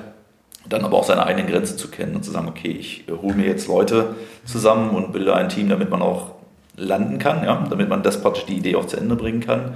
dann 0.68 0.84
aber 0.84 0.98
auch 0.98 1.04
seine 1.04 1.26
eigenen 1.26 1.48
Grenzen 1.48 1.78
zu 1.78 1.90
kennen 1.90 2.16
und 2.16 2.24
zu 2.24 2.32
sagen, 2.32 2.48
okay, 2.48 2.72
ich 2.72 3.06
hole 3.22 3.36
mir 3.36 3.46
jetzt 3.46 3.68
Leute 3.68 4.16
zusammen 4.46 4.92
und 4.92 5.12
bilde 5.12 5.36
ein 5.36 5.50
Team, 5.50 5.70
damit 5.70 5.90
man 5.90 6.02
auch 6.02 6.32
landen 6.76 7.20
kann, 7.20 7.44
ja, 7.44 7.66
damit 7.70 7.90
man 7.90 8.04
das 8.04 8.22
praktisch 8.22 8.46
die 8.46 8.58
Idee 8.58 8.76
auch 8.76 8.86
zu 8.86 8.98
Ende 8.98 9.16
bringen 9.16 9.42
kann. 9.42 9.76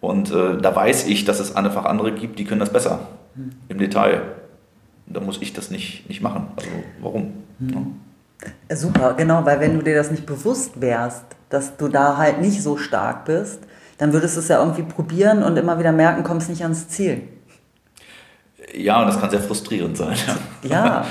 Und 0.00 0.30
äh, 0.30 0.58
da 0.60 0.74
weiß 0.74 1.06
ich, 1.06 1.24
dass 1.24 1.40
es 1.40 1.56
einfach 1.56 1.84
andere 1.84 2.12
gibt, 2.12 2.38
die 2.38 2.44
können 2.44 2.60
das 2.60 2.70
besser 2.70 3.00
mhm. 3.34 3.52
im 3.68 3.78
Detail. 3.78 4.22
Da 5.06 5.20
muss 5.20 5.40
ich 5.40 5.52
das 5.52 5.70
nicht, 5.70 6.08
nicht 6.08 6.20
machen. 6.20 6.48
Also 6.56 6.68
warum? 7.00 7.32
Mhm. 7.58 7.96
Ja. 8.68 8.76
Super, 8.76 9.14
genau, 9.14 9.44
weil 9.46 9.60
wenn 9.60 9.74
du 9.78 9.82
dir 9.82 9.94
das 9.94 10.10
nicht 10.10 10.26
bewusst 10.26 10.80
wärst, 10.80 11.24
dass 11.48 11.76
du 11.76 11.88
da 11.88 12.16
halt 12.16 12.40
nicht 12.40 12.62
so 12.62 12.76
stark 12.76 13.24
bist, 13.24 13.60
dann 13.98 14.12
würdest 14.12 14.36
du 14.36 14.40
es 14.40 14.48
ja 14.48 14.60
irgendwie 14.60 14.82
probieren 14.82 15.42
und 15.42 15.56
immer 15.56 15.78
wieder 15.78 15.92
merken, 15.92 16.22
kommst 16.22 16.50
nicht 16.50 16.62
ans 16.62 16.88
Ziel. 16.88 17.22
Ja, 18.74 19.00
und 19.00 19.06
das 19.08 19.20
kann 19.20 19.30
sehr 19.30 19.40
frustrierend 19.40 19.96
sein. 19.96 20.16
Ja, 20.62 21.06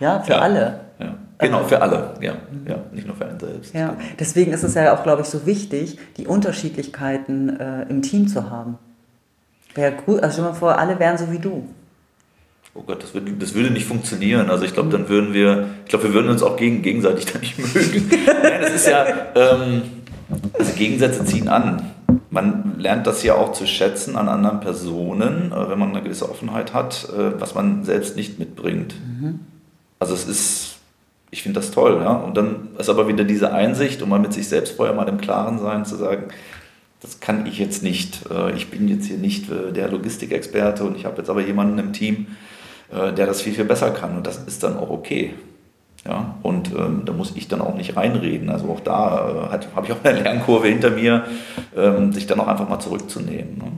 ja, 0.00 0.20
für 0.20 0.32
ja. 0.32 0.38
alle. 0.38 0.80
Ja. 0.98 1.14
Genau, 1.38 1.64
für 1.64 1.82
alle, 1.82 2.14
ja. 2.20 2.34
ja. 2.66 2.76
Nicht 2.92 3.06
nur 3.06 3.16
für 3.16 3.26
einen 3.26 3.40
selbst. 3.40 3.74
Ja. 3.74 3.96
Deswegen 4.18 4.52
ist 4.52 4.62
es 4.62 4.74
ja 4.74 4.94
auch, 4.96 5.02
glaube 5.02 5.22
ich, 5.22 5.28
so 5.28 5.46
wichtig, 5.46 5.98
die 6.16 6.26
Unterschiedlichkeiten 6.26 7.58
äh, 7.58 7.82
im 7.88 8.02
Team 8.02 8.28
zu 8.28 8.50
haben. 8.50 8.78
Wäre 9.74 9.92
gut, 9.92 10.22
also 10.22 10.34
stell 10.34 10.44
dir 10.44 10.50
mal 10.50 10.56
vor, 10.56 10.78
alle 10.78 10.98
wären 10.98 11.18
so 11.18 11.30
wie 11.32 11.38
du. 11.38 11.68
Oh 12.74 12.82
Gott, 12.82 13.02
das 13.02 13.14
würde, 13.14 13.32
das 13.32 13.54
würde 13.54 13.70
nicht 13.70 13.86
funktionieren. 13.86 14.50
Also 14.50 14.64
ich 14.64 14.74
glaube, 14.74 14.90
dann 14.90 15.08
würden 15.08 15.32
wir, 15.32 15.68
ich 15.84 15.90
glaube, 15.90 16.04
wir 16.04 16.14
würden 16.14 16.28
uns 16.28 16.42
auch 16.42 16.56
gegen, 16.56 16.82
gegenseitig 16.82 17.26
dann 17.26 17.40
nicht 17.40 17.58
mögen. 17.58 18.10
Nein, 18.42 18.60
das 18.60 18.74
ist 18.74 18.88
ja, 18.88 19.06
ähm, 19.34 19.82
also 20.58 20.72
Gegensätze 20.72 21.24
ziehen 21.24 21.48
an 21.48 21.90
man 22.30 22.78
lernt 22.78 23.06
das 23.06 23.22
ja 23.22 23.34
auch 23.34 23.52
zu 23.52 23.66
schätzen 23.66 24.16
an 24.16 24.28
anderen 24.28 24.60
Personen, 24.60 25.52
äh, 25.52 25.68
wenn 25.68 25.78
man 25.78 25.90
eine 25.90 26.02
gewisse 26.02 26.28
Offenheit 26.28 26.74
hat, 26.74 27.08
äh, 27.16 27.40
was 27.40 27.54
man 27.54 27.84
selbst 27.84 28.16
nicht 28.16 28.38
mitbringt. 28.38 28.94
Mhm. 28.94 29.40
Also 29.98 30.14
es 30.14 30.26
ist, 30.26 30.76
ich 31.30 31.42
finde 31.42 31.60
das 31.60 31.70
toll. 31.70 32.00
Ja? 32.02 32.12
Und 32.12 32.36
dann 32.36 32.68
ist 32.78 32.88
aber 32.88 33.08
wieder 33.08 33.24
diese 33.24 33.52
Einsicht, 33.52 34.02
um 34.02 34.08
mal 34.08 34.18
mit 34.18 34.32
sich 34.32 34.48
selbst 34.48 34.76
vorher 34.76 34.94
mal 34.94 35.08
im 35.08 35.18
Klaren 35.18 35.58
sein, 35.58 35.84
zu 35.84 35.96
sagen, 35.96 36.24
das 37.00 37.20
kann 37.20 37.46
ich 37.46 37.58
jetzt 37.58 37.82
nicht. 37.82 38.30
Äh, 38.30 38.52
ich 38.52 38.70
bin 38.70 38.88
jetzt 38.88 39.06
hier 39.06 39.18
nicht 39.18 39.46
der 39.50 39.88
Logistikexperte 39.90 40.84
und 40.84 40.96
ich 40.96 41.04
habe 41.04 41.18
jetzt 41.18 41.30
aber 41.30 41.42
jemanden 41.42 41.78
im 41.78 41.92
Team, 41.92 42.26
der 42.90 43.26
das 43.26 43.40
viel, 43.40 43.54
viel 43.54 43.64
besser 43.64 43.90
kann. 43.90 44.16
Und 44.16 44.26
das 44.26 44.44
ist 44.44 44.62
dann 44.62 44.76
auch 44.76 44.90
okay. 44.90 45.34
Ja, 46.06 46.34
und 46.42 46.70
ähm, 46.72 47.02
da 47.06 47.12
muss 47.14 47.32
ich 47.34 47.48
dann 47.48 47.62
auch 47.62 47.74
nicht 47.76 47.96
reinreden. 47.96 48.50
Also 48.50 48.68
auch 48.68 48.80
da 48.80 49.50
äh, 49.52 49.74
habe 49.74 49.86
ich 49.86 49.92
auch 49.92 50.04
eine 50.04 50.20
Lernkurve 50.20 50.68
hinter 50.68 50.90
mir, 50.90 51.24
ähm, 51.74 52.12
sich 52.12 52.26
dann 52.26 52.40
auch 52.40 52.46
einfach 52.46 52.68
mal 52.68 52.78
zurückzunehmen. 52.78 53.56
Ne? 53.56 53.72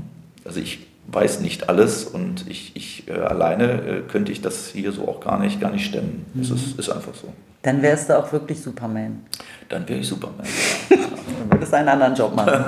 Also 0.45 0.59
ich 0.59 0.81
weiß 1.07 1.41
nicht 1.41 1.69
alles 1.69 2.05
und 2.05 2.49
ich, 2.49 2.75
ich 2.75 3.09
äh, 3.09 3.12
alleine 3.12 3.65
äh, 3.65 4.01
könnte 4.09 4.33
ich 4.33 4.41
das 4.41 4.69
hier 4.69 4.91
so 4.91 5.07
auch 5.07 5.21
gar 5.21 5.39
nicht, 5.39 5.61
gar 5.61 5.71
nicht 5.71 5.87
stemmen. 5.87 6.27
Mhm. 6.35 6.41
Das 6.41 6.51
ist, 6.51 6.79
ist 6.79 6.91
einfach 6.91 7.15
so. 7.15 7.33
Dann 7.62 7.81
wärst 7.83 8.11
du 8.11 8.19
auch 8.19 8.33
wirklich 8.33 8.61
Superman. 8.61 9.21
Dann 9.69 9.89
wäre 9.89 10.01
ich 10.01 10.09
Superman. 10.09 10.47
Dann 11.38 11.53
würdest 11.53 11.72
du 11.72 11.77
einen 11.77 11.88
anderen 11.88 12.14
Job 12.14 12.35
machen. 12.35 12.64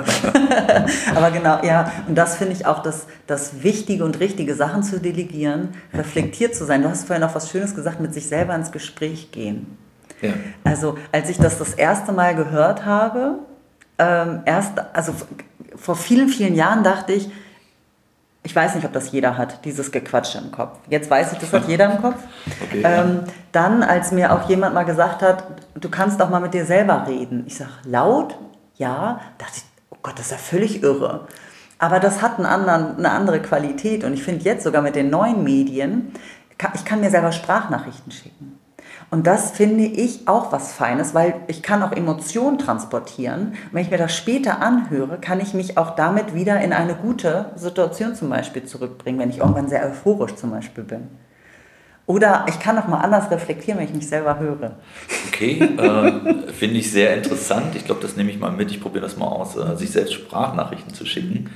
Aber 1.15 1.31
genau, 1.31 1.63
ja, 1.63 1.91
und 2.07 2.15
das 2.15 2.37
finde 2.37 2.53
ich 2.53 2.65
auch 2.65 2.81
das, 2.81 3.07
das 3.27 3.63
Wichtige 3.63 4.03
und 4.03 4.19
Richtige, 4.19 4.55
Sachen 4.55 4.83
zu 4.83 4.99
delegieren, 4.99 5.69
reflektiert 5.93 6.55
zu 6.55 6.65
sein. 6.65 6.83
Du 6.83 6.89
hast 6.89 7.07
vorhin 7.07 7.23
auch 7.23 7.35
was 7.35 7.49
Schönes 7.49 7.75
gesagt, 7.75 7.99
mit 7.99 8.13
sich 8.13 8.27
selber 8.27 8.55
ins 8.55 8.71
Gespräch 8.71 9.31
gehen. 9.31 9.77
Ja. 10.21 10.31
Also, 10.63 10.97
als 11.11 11.29
ich 11.29 11.37
das 11.37 11.57
das 11.57 11.73
erste 11.73 12.11
Mal 12.11 12.35
gehört 12.35 12.85
habe, 12.85 13.39
ähm, 13.97 14.41
erst, 14.45 14.73
also 14.93 15.13
vor 15.75 15.95
vielen, 15.95 16.29
vielen 16.29 16.55
Jahren 16.55 16.83
dachte 16.83 17.13
ich, 17.13 17.29
ich 18.43 18.55
weiß 18.55 18.75
nicht, 18.75 18.85
ob 18.85 18.93
das 18.93 19.11
jeder 19.11 19.37
hat, 19.37 19.65
dieses 19.65 19.91
Gequatsche 19.91 20.37
im 20.37 20.51
Kopf. 20.51 20.77
Jetzt 20.89 21.09
weiß 21.09 21.33
ich, 21.33 21.39
das 21.39 21.51
hat 21.51 21.67
jeder 21.67 21.91
im 21.91 22.01
Kopf. 22.01 22.15
Okay, 22.63 22.81
ähm, 22.83 23.19
ja. 23.25 23.33
Dann, 23.51 23.83
als 23.83 24.11
mir 24.11 24.33
auch 24.33 24.47
jemand 24.49 24.73
mal 24.73 24.85
gesagt 24.85 25.21
hat, 25.21 25.43
du 25.75 25.89
kannst 25.89 26.21
auch 26.21 26.29
mal 26.29 26.39
mit 26.39 26.53
dir 26.53 26.65
selber 26.65 27.05
reden. 27.07 27.43
Ich 27.47 27.57
sage, 27.57 27.71
laut? 27.83 28.37
Ja. 28.79 29.19
dachte 29.37 29.57
ich, 29.57 29.63
oh 29.91 29.97
Gott, 30.01 30.17
das 30.17 30.27
ist 30.27 30.31
ja 30.31 30.37
völlig 30.37 30.81
irre. 30.81 31.27
Aber 31.77 31.99
das 31.99 32.21
hat 32.21 32.37
einen 32.37 32.45
anderen, 32.45 32.97
eine 32.97 33.11
andere 33.11 33.41
Qualität. 33.41 34.03
Und 34.03 34.13
ich 34.13 34.23
finde 34.23 34.43
jetzt 34.43 34.63
sogar 34.63 34.81
mit 34.81 34.95
den 34.95 35.09
neuen 35.09 35.43
Medien, 35.43 36.13
ich 36.73 36.85
kann 36.85 36.99
mir 36.99 37.09
selber 37.09 37.31
Sprachnachrichten 37.31 38.11
schicken. 38.11 38.59
Und 39.11 39.27
das 39.27 39.51
finde 39.51 39.85
ich 39.85 40.27
auch 40.27 40.51
was 40.51 40.73
Feines, 40.73 41.13
weil 41.13 41.35
ich 41.47 41.63
kann 41.63 41.81
auch 41.81 41.91
Emotionen 41.91 42.57
transportieren. 42.57 43.53
Wenn 43.71 43.83
ich 43.83 43.91
mir 43.91 43.97
das 43.97 44.15
später 44.15 44.61
anhöre, 44.61 45.19
kann 45.19 45.39
ich 45.39 45.53
mich 45.53 45.77
auch 45.77 45.95
damit 45.95 46.33
wieder 46.33 46.61
in 46.61 46.73
eine 46.73 46.95
gute 46.95 47.51
Situation 47.55 48.15
zum 48.15 48.29
Beispiel 48.29 48.65
zurückbringen, 48.65 49.19
wenn 49.19 49.29
ich 49.29 49.39
irgendwann 49.39 49.69
sehr 49.69 49.85
euphorisch 49.87 50.35
zum 50.35 50.51
Beispiel 50.51 50.83
bin. 50.83 51.07
Oder 52.09 52.47
ich 52.49 52.59
kann 52.59 52.75
noch 52.75 52.87
mal 52.87 53.01
anders 53.01 53.29
reflektieren, 53.29 53.79
wenn 53.79 53.85
ich 53.85 53.93
mich 53.93 54.07
selber 54.07 54.39
höre. 54.39 54.71
Okay, 55.27 55.61
äh, 55.61 56.51
finde 56.51 56.79
ich 56.79 56.91
sehr 56.91 57.15
interessant. 57.15 57.75
Ich 57.75 57.85
glaube, 57.85 58.01
das 58.01 58.15
nehme 58.15 58.31
ich 58.31 58.39
mal 58.39 58.49
mit. 58.51 58.71
Ich 58.71 58.81
probiere 58.81 59.03
das 59.03 59.15
mal 59.15 59.27
aus, 59.27 59.55
äh, 59.55 59.77
sich 59.77 59.91
selbst 59.91 60.15
Sprachnachrichten 60.15 60.91
zu 60.91 61.05
schicken. 61.05 61.51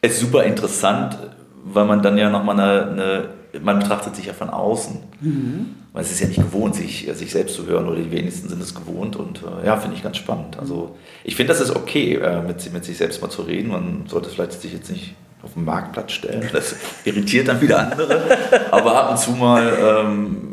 Ist 0.00 0.18
super 0.18 0.42
interessant, 0.42 1.16
weil 1.62 1.84
man 1.84 2.02
dann 2.02 2.18
ja 2.18 2.30
nochmal 2.30 2.58
eine, 2.58 2.90
eine, 2.90 3.60
man 3.62 3.78
betrachtet 3.78 4.16
sich 4.16 4.26
ja 4.26 4.32
von 4.32 4.50
außen. 4.50 4.98
Mhm. 5.20 5.66
Es 5.94 6.10
ist 6.10 6.18
ja 6.18 6.26
nicht 6.26 6.40
gewohnt, 6.40 6.74
sich, 6.74 7.08
sich 7.14 7.30
selbst 7.30 7.54
zu 7.54 7.66
hören 7.66 7.86
oder 7.86 8.00
die 8.00 8.10
wenigsten 8.10 8.48
sind 8.48 8.60
es 8.60 8.74
gewohnt 8.74 9.14
und 9.14 9.44
äh, 9.44 9.66
ja, 9.66 9.76
finde 9.76 9.94
ich 9.94 10.02
ganz 10.02 10.16
spannend. 10.16 10.58
Also 10.58 10.96
ich 11.22 11.36
finde, 11.36 11.52
das 11.52 11.60
ist 11.60 11.76
okay, 11.76 12.14
äh, 12.14 12.42
mit, 12.42 12.72
mit 12.72 12.84
sich 12.84 12.96
selbst 12.96 13.22
mal 13.22 13.30
zu 13.30 13.42
reden. 13.42 13.70
Man 13.70 14.06
sollte 14.08 14.30
vielleicht 14.30 14.60
sich 14.60 14.72
jetzt 14.72 14.90
nicht 14.90 15.14
auf 15.42 15.54
den 15.54 15.64
Marktplatz 15.64 16.12
stellen. 16.12 16.48
Das 16.52 16.76
irritiert 17.04 17.48
dann 17.48 17.60
wieder 17.60 17.80
andere. 17.80 18.20
Aber 18.70 18.94
ab 18.94 19.10
und 19.10 19.18
zu 19.18 19.32
mal 19.32 19.72
ähm, 19.80 20.52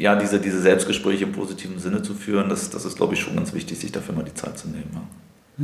ja, 0.00 0.16
diese, 0.16 0.40
diese 0.40 0.60
Selbstgespräche 0.60 1.24
im 1.24 1.32
positiven 1.32 1.78
Sinne 1.78 2.02
zu 2.02 2.14
führen, 2.14 2.48
das, 2.48 2.70
das 2.70 2.84
ist, 2.84 2.96
glaube 2.96 3.14
ich, 3.14 3.20
schon 3.20 3.36
ganz 3.36 3.52
wichtig, 3.52 3.78
sich 3.78 3.92
dafür 3.92 4.14
mal 4.14 4.24
die 4.24 4.34
Zeit 4.34 4.58
zu 4.58 4.68
nehmen. 4.68 4.90
Ja. 4.94 5.00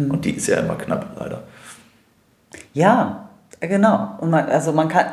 Mhm. 0.02 0.10
Und 0.10 0.24
die 0.24 0.32
ist 0.32 0.46
ja 0.46 0.58
immer 0.58 0.74
knapp, 0.74 1.16
leider. 1.18 1.44
Ja, 2.74 3.30
genau. 3.60 4.16
Und 4.18 4.30
man, 4.30 4.46
also 4.46 4.72
man 4.72 4.88
kann, 4.88 5.06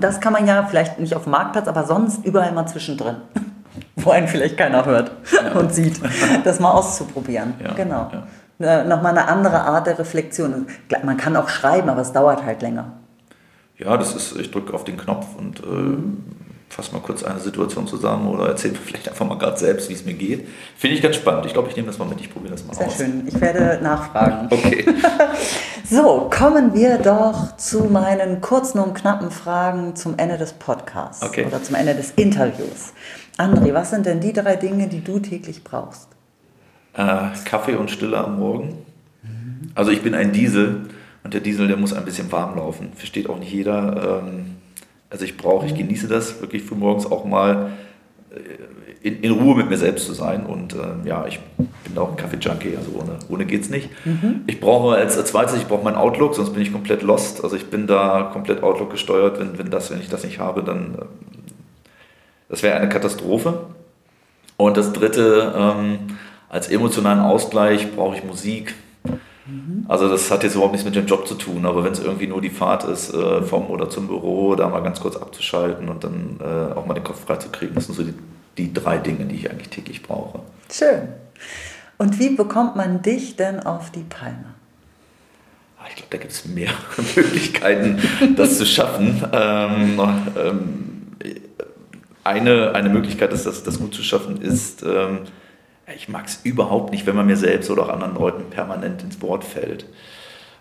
das 0.00 0.20
kann 0.20 0.32
man 0.32 0.46
ja 0.46 0.64
vielleicht 0.64 0.98
nicht 0.98 1.14
auf 1.14 1.24
dem 1.24 1.32
Marktplatz, 1.32 1.68
aber 1.68 1.84
sonst 1.84 2.24
überall 2.24 2.52
mal 2.52 2.66
zwischendrin. 2.66 3.16
Wo 3.96 4.10
einen 4.10 4.28
vielleicht 4.28 4.56
keiner 4.56 4.84
hört 4.86 5.12
ja. 5.32 5.52
und 5.58 5.74
sieht, 5.74 6.00
das 6.44 6.58
mal 6.58 6.70
auszuprobieren. 6.70 7.54
Ja, 7.62 7.74
genau. 7.74 8.10
Ja. 8.58 8.84
Nochmal 8.84 9.16
eine 9.16 9.28
andere 9.28 9.60
Art 9.60 9.86
der 9.86 9.98
Reflexion. 9.98 10.66
Man 11.02 11.16
kann 11.16 11.36
auch 11.36 11.48
schreiben, 11.48 11.88
aber 11.88 12.00
es 12.00 12.12
dauert 12.12 12.44
halt 12.44 12.62
länger 12.62 12.99
ja, 13.82 13.96
das 13.96 14.14
ist, 14.14 14.36
ich 14.38 14.50
drücke 14.50 14.74
auf 14.74 14.84
den 14.84 14.96
Knopf 14.96 15.26
und 15.36 15.60
äh, 15.60 15.98
fasse 16.68 16.92
mal 16.92 17.00
kurz 17.00 17.24
eine 17.24 17.40
Situation 17.40 17.86
zusammen 17.86 18.28
oder 18.28 18.48
erzähle 18.48 18.74
vielleicht 18.84 19.08
einfach 19.08 19.26
mal 19.26 19.38
gerade 19.38 19.58
selbst, 19.58 19.88
wie 19.88 19.94
es 19.94 20.04
mir 20.04 20.14
geht. 20.14 20.46
Finde 20.76 20.96
ich 20.96 21.02
ganz 21.02 21.16
spannend. 21.16 21.46
Ich 21.46 21.52
glaube, 21.52 21.68
ich 21.68 21.76
nehme 21.76 21.88
das 21.88 21.98
mal 21.98 22.06
mit, 22.06 22.20
ich 22.20 22.32
probiere 22.32 22.52
das 22.52 22.64
mal 22.64 22.74
Sehr 22.74 22.86
aus. 22.86 22.98
Sehr 22.98 23.06
schön, 23.06 23.26
ich 23.26 23.40
werde 23.40 23.82
nachfragen. 23.82 24.48
Okay. 24.60 24.84
so, 25.84 26.30
kommen 26.32 26.74
wir 26.74 26.98
doch 26.98 27.56
zu 27.56 27.84
meinen 27.84 28.40
kurzen 28.40 28.78
und 28.78 28.94
knappen 28.94 29.30
Fragen 29.30 29.96
zum 29.96 30.18
Ende 30.18 30.36
des 30.36 30.52
Podcasts 30.52 31.22
okay. 31.22 31.46
oder 31.46 31.62
zum 31.62 31.76
Ende 31.76 31.94
des 31.94 32.12
Interviews. 32.12 32.92
André, 33.38 33.72
was 33.72 33.90
sind 33.90 34.06
denn 34.06 34.20
die 34.20 34.32
drei 34.32 34.56
Dinge, 34.56 34.88
die 34.88 35.02
du 35.02 35.18
täglich 35.18 35.64
brauchst? 35.64 36.08
Äh, 36.94 37.28
Kaffee 37.44 37.76
und 37.76 37.90
Stille 37.90 38.18
am 38.18 38.38
Morgen. 38.38 38.84
Also 39.74 39.90
ich 39.90 40.02
bin 40.02 40.14
ein 40.14 40.32
Diesel 40.32 40.88
und 41.22 41.34
der 41.34 41.40
Diesel, 41.40 41.68
der 41.68 41.76
muss 41.76 41.92
ein 41.92 42.04
bisschen 42.04 42.30
warm 42.32 42.56
laufen. 42.56 42.92
Versteht 42.94 43.28
auch 43.28 43.38
nicht 43.38 43.52
jeder. 43.52 44.22
Ähm, 44.24 44.56
also 45.10 45.24
ich 45.24 45.36
brauche, 45.36 45.66
ich 45.66 45.74
genieße 45.74 46.08
das 46.08 46.40
wirklich 46.40 46.62
früh 46.62 46.76
morgens 46.76 47.06
auch 47.06 47.24
mal 47.24 47.72
äh, 48.30 49.06
in, 49.06 49.20
in, 49.22 49.32
Ruhe 49.32 49.56
mit 49.56 49.68
mir 49.68 49.76
selbst 49.76 50.06
zu 50.06 50.12
sein. 50.12 50.46
Und 50.46 50.74
ähm, 50.74 51.02
ja, 51.04 51.26
ich 51.26 51.40
bin 51.56 51.98
auch 51.98 52.10
ein 52.10 52.16
Kaffee-Junkie, 52.16 52.76
also 52.76 52.92
ohne, 52.98 53.18
ohne 53.28 53.44
geht 53.44 53.62
es 53.62 53.70
nicht. 53.70 53.90
Mhm. 54.04 54.42
Ich 54.46 54.60
brauche 54.60 54.94
als, 54.96 55.18
als 55.18 55.30
zweites, 55.30 55.56
ich 55.56 55.66
brauche 55.66 55.84
meinen 55.84 55.96
Outlook, 55.96 56.34
sonst 56.34 56.50
bin 56.50 56.62
ich 56.62 56.72
komplett 56.72 57.02
lost. 57.02 57.42
Also 57.42 57.56
ich 57.56 57.66
bin 57.66 57.86
da 57.86 58.30
komplett 58.32 58.62
Outlook 58.62 58.90
gesteuert. 58.90 59.38
Wenn, 59.40 59.58
wenn, 59.58 59.70
das, 59.70 59.90
wenn 59.90 60.00
ich 60.00 60.08
das 60.08 60.24
nicht 60.24 60.38
habe, 60.38 60.62
dann 60.62 60.94
äh, 60.94 61.04
das 62.48 62.62
wäre 62.62 62.76
eine 62.76 62.88
Katastrophe. 62.88 63.66
Und 64.56 64.76
das 64.76 64.92
dritte, 64.92 65.54
ähm, 65.56 65.98
als 66.48 66.68
emotionalen 66.68 67.20
Ausgleich 67.20 67.94
brauche 67.94 68.16
ich 68.16 68.24
Musik. 68.24 68.74
Also 69.88 70.08
das 70.08 70.30
hat 70.30 70.42
jetzt 70.42 70.54
überhaupt 70.54 70.72
nichts 70.72 70.84
mit 70.84 70.94
dem 70.94 71.06
Job 71.06 71.26
zu 71.26 71.34
tun, 71.34 71.66
aber 71.66 71.84
wenn 71.84 71.92
es 71.92 72.00
irgendwie 72.00 72.26
nur 72.26 72.40
die 72.40 72.50
Fahrt 72.50 72.84
ist, 72.84 73.12
äh, 73.12 73.42
vom 73.42 73.66
oder 73.70 73.90
zum 73.90 74.06
Büro, 74.06 74.54
da 74.54 74.68
mal 74.68 74.80
ganz 74.82 75.00
kurz 75.00 75.16
abzuschalten 75.16 75.88
und 75.88 76.04
dann 76.04 76.38
äh, 76.40 76.74
auch 76.74 76.86
mal 76.86 76.94
den 76.94 77.04
Kopf 77.04 77.24
frei 77.24 77.36
zu 77.36 77.48
kriegen, 77.48 77.74
das 77.74 77.86
sind 77.86 77.94
so 77.94 78.02
die, 78.02 78.14
die 78.56 78.72
drei 78.72 78.98
Dinge, 78.98 79.24
die 79.26 79.36
ich 79.36 79.50
eigentlich 79.50 79.68
täglich 79.68 80.02
brauche. 80.02 80.40
Schön. 80.70 81.08
Und 81.98 82.18
wie 82.18 82.30
bekommt 82.30 82.76
man 82.76 83.02
dich 83.02 83.36
denn 83.36 83.60
auf 83.60 83.90
die 83.90 84.04
Palme? 84.08 84.54
Ah, 85.78 85.86
ich 85.88 85.96
glaube, 85.96 86.08
da 86.10 86.18
gibt 86.18 86.32
es 86.32 86.46
mehrere 86.46 86.76
Möglichkeiten, 87.16 87.98
das 88.36 88.58
zu 88.58 88.66
schaffen. 88.66 89.22
Ähm, 89.32 90.00
ähm, 90.36 90.90
eine, 92.24 92.74
eine 92.74 92.88
Möglichkeit, 92.90 93.32
das, 93.32 93.44
das, 93.44 93.62
das 93.62 93.78
gut 93.78 93.94
zu 93.94 94.02
schaffen, 94.02 94.40
ist, 94.40 94.82
ähm, 94.82 95.20
ich 95.94 96.08
mag 96.08 96.26
es 96.26 96.40
überhaupt 96.44 96.92
nicht, 96.92 97.06
wenn 97.06 97.16
man 97.16 97.26
mir 97.26 97.36
selbst 97.36 97.70
oder 97.70 97.84
auch 97.84 97.88
anderen 97.88 98.14
Leuten 98.14 98.44
permanent 98.50 99.02
ins 99.02 99.20
Wort 99.22 99.44
fällt. 99.44 99.86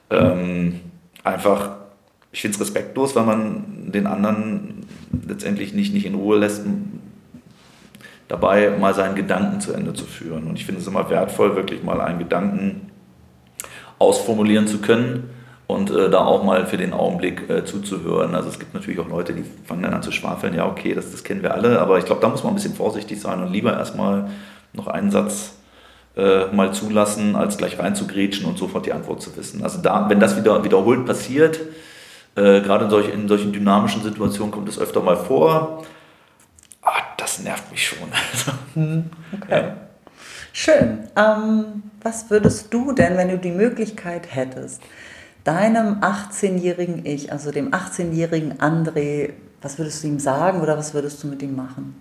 Ähm, 0.10 0.80
einfach, 1.24 1.78
ich 2.32 2.42
finde 2.42 2.56
es 2.56 2.62
respektlos, 2.62 3.16
weil 3.16 3.26
man 3.26 3.92
den 3.92 4.08
anderen 4.08 4.86
letztendlich 5.28 5.74
nicht, 5.74 5.94
nicht 5.94 6.06
in 6.06 6.16
Ruhe 6.16 6.38
lässt, 6.38 6.64
dabei 8.28 8.72
mal 8.78 8.94
seinen 8.94 9.16
Gedanken 9.16 9.62
zu 9.62 9.74
Ende 9.74 9.94
zu 9.94 10.06
führen. 10.06 10.48
Und 10.48 10.56
ich 10.56 10.66
finde 10.66 10.82
es 10.82 10.88
immer 10.88 11.10
wertvoll, 11.10 11.56
wirklich 11.56 11.84
mal 11.84 12.02
einen 12.02 12.20
Gedanken 12.20 12.92
ausformulieren 13.98 14.68
zu 14.68 14.80
können 14.80 15.30
und 15.68 15.92
äh, 15.92 16.10
da 16.10 16.26
auch 16.26 16.44
mal 16.44 16.66
für 16.66 16.78
den 16.78 16.94
Augenblick 16.94 17.50
äh, 17.50 17.66
zuzuhören. 17.66 18.34
Also 18.34 18.50
es 18.50 18.60
gibt 18.60 18.74
natürlich 18.74 19.00
auch 19.00 19.10
Leute, 19.10 19.34
die 19.34 19.44
fangen 19.66 19.84
dann 19.84 19.94
an 19.94 20.02
zu 20.02 20.12
schwafeln, 20.12 20.56
ja 20.56 20.66
okay, 20.66 20.94
das, 20.94 21.12
das 21.12 21.24
kennen 21.24 21.44
wir 21.44 21.54
alle, 21.54 21.80
aber 21.80 21.98
ich 22.00 22.06
glaube, 22.06 22.22
da 22.22 22.30
muss 22.30 22.44
man 22.44 22.54
ein 22.54 22.56
bisschen 22.56 22.74
vorsichtig 22.74 23.20
sein 23.20 23.42
und 23.44 23.52
lieber 23.52 23.74
erstmal 23.74 24.30
noch 24.74 24.88
einen 24.88 25.12
Satz 25.12 25.54
äh, 26.16 26.48
mal 26.48 26.74
zulassen, 26.74 27.36
als 27.36 27.58
gleich 27.58 27.80
reinzugrätschen 27.80 28.46
und 28.46 28.58
sofort 28.58 28.86
die 28.86 28.94
Antwort 28.94 29.22
zu 29.22 29.36
wissen. 29.38 29.64
Also 29.64 29.82
da, 29.82 30.10
wenn 30.10 30.20
das 30.20 30.36
wieder 30.38 30.64
wiederholt 30.64 31.06
passiert, 31.06 31.60
äh, 32.36 32.62
gerade 32.62 32.86
in, 32.86 32.90
solch, 32.90 33.14
in 33.14 33.28
solchen 33.28 33.52
dynamischen 33.52 34.04
Situationen 34.04 34.52
kommt 34.52 34.70
es 34.70 34.80
öfter 34.80 35.02
mal 35.02 35.18
vor, 35.18 35.84
ah, 36.82 37.02
das 37.18 37.40
nervt 37.40 37.72
mich 37.72 37.88
schon. 37.88 38.08
Hm, 38.76 39.06
okay. 39.34 39.50
Ja. 39.50 39.78
Schön. 40.54 41.08
Ähm, 41.16 41.84
was 42.04 42.30
würdest 42.30 42.72
du 42.72 42.92
denn, 42.92 43.18
wenn 43.18 43.30
du 43.30 43.40
die 43.40 43.52
Möglichkeit 43.52 44.36
hättest, 44.36 44.82
deinem 45.44 46.02
18-jährigen 46.02 47.06
Ich, 47.06 47.32
also 47.32 47.52
dem 47.52 47.72
18-jährigen 47.72 48.60
André, 48.60 49.32
was 49.62 49.80
würdest 49.80 50.04
du 50.04 50.08
ihm 50.08 50.20
sagen 50.20 50.62
oder 50.62 50.78
was 50.78 50.94
würdest 50.94 51.24
du 51.24 51.28
mit 51.28 51.42
ihm 51.42 51.56
machen? 51.56 51.96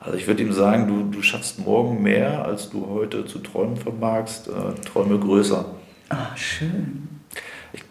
Also 0.00 0.16
ich 0.16 0.26
würde 0.26 0.42
ihm 0.42 0.52
sagen, 0.52 0.86
du, 0.86 1.16
du 1.16 1.22
schaffst 1.22 1.58
morgen 1.58 2.02
mehr, 2.02 2.44
als 2.44 2.70
du 2.70 2.86
heute 2.88 3.24
zu 3.26 3.40
träumen 3.40 3.76
vermagst. 3.76 4.48
Äh, 4.48 4.80
träume 4.82 5.18
größer. 5.18 5.64
Ah, 6.08 6.36
schön. 6.36 7.08
Ich, 7.72 7.82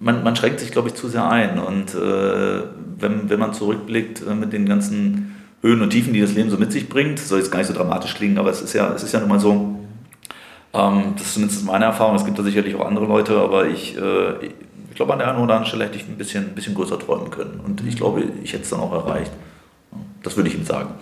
man, 0.00 0.24
man 0.24 0.34
schränkt 0.34 0.60
sich, 0.60 0.70
glaube 0.70 0.88
ich, 0.88 0.94
zu 0.94 1.08
sehr 1.08 1.28
ein. 1.28 1.58
Und 1.58 1.94
äh, 1.94 2.62
wenn, 2.98 3.28
wenn 3.28 3.38
man 3.38 3.52
zurückblickt 3.52 4.26
äh, 4.26 4.34
mit 4.34 4.52
den 4.52 4.66
ganzen 4.66 5.36
Höhen 5.60 5.82
und 5.82 5.90
Tiefen, 5.90 6.12
die 6.12 6.20
das 6.20 6.34
Leben 6.34 6.50
so 6.50 6.56
mit 6.56 6.72
sich 6.72 6.88
bringt, 6.88 7.18
soll 7.18 7.38
jetzt 7.38 7.52
gar 7.52 7.58
nicht 7.58 7.68
so 7.68 7.74
dramatisch 7.74 8.14
klingen, 8.14 8.38
aber 8.38 8.50
es 8.50 8.62
ist 8.62 8.72
ja, 8.72 8.92
es 8.94 9.02
ist 9.02 9.12
ja 9.12 9.20
nun 9.20 9.28
mal 9.28 9.38
so, 9.38 9.78
ähm, 10.74 11.12
das 11.16 11.26
ist 11.26 11.34
zumindest 11.34 11.64
meine 11.64 11.84
Erfahrung, 11.84 12.16
es 12.16 12.24
gibt 12.24 12.38
da 12.38 12.42
sicherlich 12.42 12.74
auch 12.74 12.86
andere 12.86 13.06
Leute, 13.06 13.38
aber 13.38 13.66
ich, 13.66 13.96
äh, 13.96 14.46
ich 14.46 14.96
glaube, 14.96 15.12
an 15.12 15.20
der 15.20 15.28
einen 15.28 15.38
oder 15.38 15.54
anderen 15.54 15.66
Stelle 15.66 15.84
hätte 15.84 15.96
ich 15.96 16.08
ein 16.08 16.18
bisschen, 16.18 16.46
ein 16.46 16.54
bisschen 16.54 16.74
größer 16.74 16.98
träumen 16.98 17.30
können. 17.30 17.60
Und 17.64 17.86
ich 17.86 17.96
glaube, 17.96 18.24
ich 18.42 18.52
hätte 18.52 18.64
es 18.64 18.70
dann 18.70 18.80
auch 18.80 18.92
erreicht. 18.92 19.30
Das 20.22 20.36
würde 20.36 20.48
ich 20.48 20.54
ihm 20.54 20.64
sagen. 20.64 20.94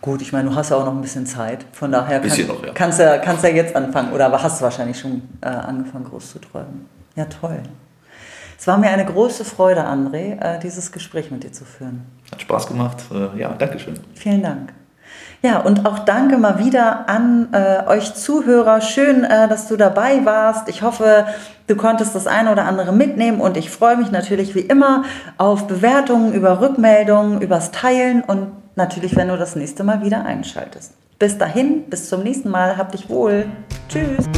Gut, 0.00 0.20
ich 0.20 0.32
meine, 0.32 0.50
du 0.50 0.54
hast 0.54 0.70
ja 0.70 0.76
auch 0.76 0.84
noch 0.84 0.94
ein 0.94 1.00
bisschen 1.00 1.26
Zeit. 1.26 1.64
Von 1.72 1.92
daher 1.92 2.20
kann, 2.20 2.46
noch, 2.46 2.66
ja. 2.66 2.72
kannst 2.72 2.98
du 2.98 3.04
ja, 3.04 3.18
kannst 3.18 3.44
ja 3.44 3.50
jetzt 3.50 3.74
anfangen. 3.74 4.12
Oder 4.12 4.30
hast 4.42 4.60
du 4.60 4.64
wahrscheinlich 4.64 4.98
schon 4.98 5.22
äh, 5.40 5.46
angefangen, 5.46 6.04
groß 6.04 6.32
zu 6.32 6.38
träumen. 6.40 6.86
Ja, 7.14 7.24
toll. 7.26 7.62
Es 8.58 8.66
war 8.66 8.78
mir 8.78 8.90
eine 8.90 9.04
große 9.04 9.44
Freude, 9.44 9.84
André, 9.84 10.40
äh, 10.40 10.60
dieses 10.60 10.92
Gespräch 10.92 11.30
mit 11.30 11.42
dir 11.42 11.52
zu 11.52 11.64
führen. 11.64 12.04
Hat 12.30 12.40
Spaß 12.40 12.68
gemacht. 12.68 12.98
Äh, 13.12 13.38
ja, 13.38 13.54
danke 13.54 13.78
schön. 13.78 13.98
Vielen 14.14 14.42
Dank. 14.42 14.72
Ja, 15.42 15.58
und 15.58 15.86
auch 15.86 16.00
danke 16.00 16.38
mal 16.38 16.58
wieder 16.58 17.08
an 17.08 17.48
äh, 17.52 17.86
euch 17.88 18.14
Zuhörer. 18.14 18.80
Schön, 18.80 19.24
äh, 19.24 19.48
dass 19.48 19.66
du 19.66 19.76
dabei 19.76 20.24
warst. 20.24 20.68
Ich 20.68 20.82
hoffe, 20.82 21.26
du 21.66 21.74
konntest 21.74 22.14
das 22.14 22.26
eine 22.26 22.52
oder 22.52 22.64
andere 22.64 22.92
mitnehmen 22.92 23.40
und 23.40 23.56
ich 23.56 23.70
freue 23.70 23.96
mich 23.96 24.12
natürlich 24.12 24.54
wie 24.54 24.60
immer 24.60 25.04
auf 25.38 25.66
Bewertungen, 25.66 26.32
über 26.32 26.60
Rückmeldungen, 26.60 27.40
übers 27.40 27.72
Teilen 27.72 28.22
und 28.22 28.52
natürlich, 28.76 29.16
wenn 29.16 29.28
du 29.28 29.36
das 29.36 29.56
nächste 29.56 29.82
Mal 29.82 30.02
wieder 30.04 30.24
einschaltest. 30.24 30.92
Bis 31.18 31.38
dahin, 31.38 31.84
bis 31.84 32.08
zum 32.08 32.22
nächsten 32.22 32.48
Mal. 32.48 32.76
Hab 32.76 32.92
dich 32.92 33.08
wohl. 33.08 33.46
Tschüss. 33.88 34.28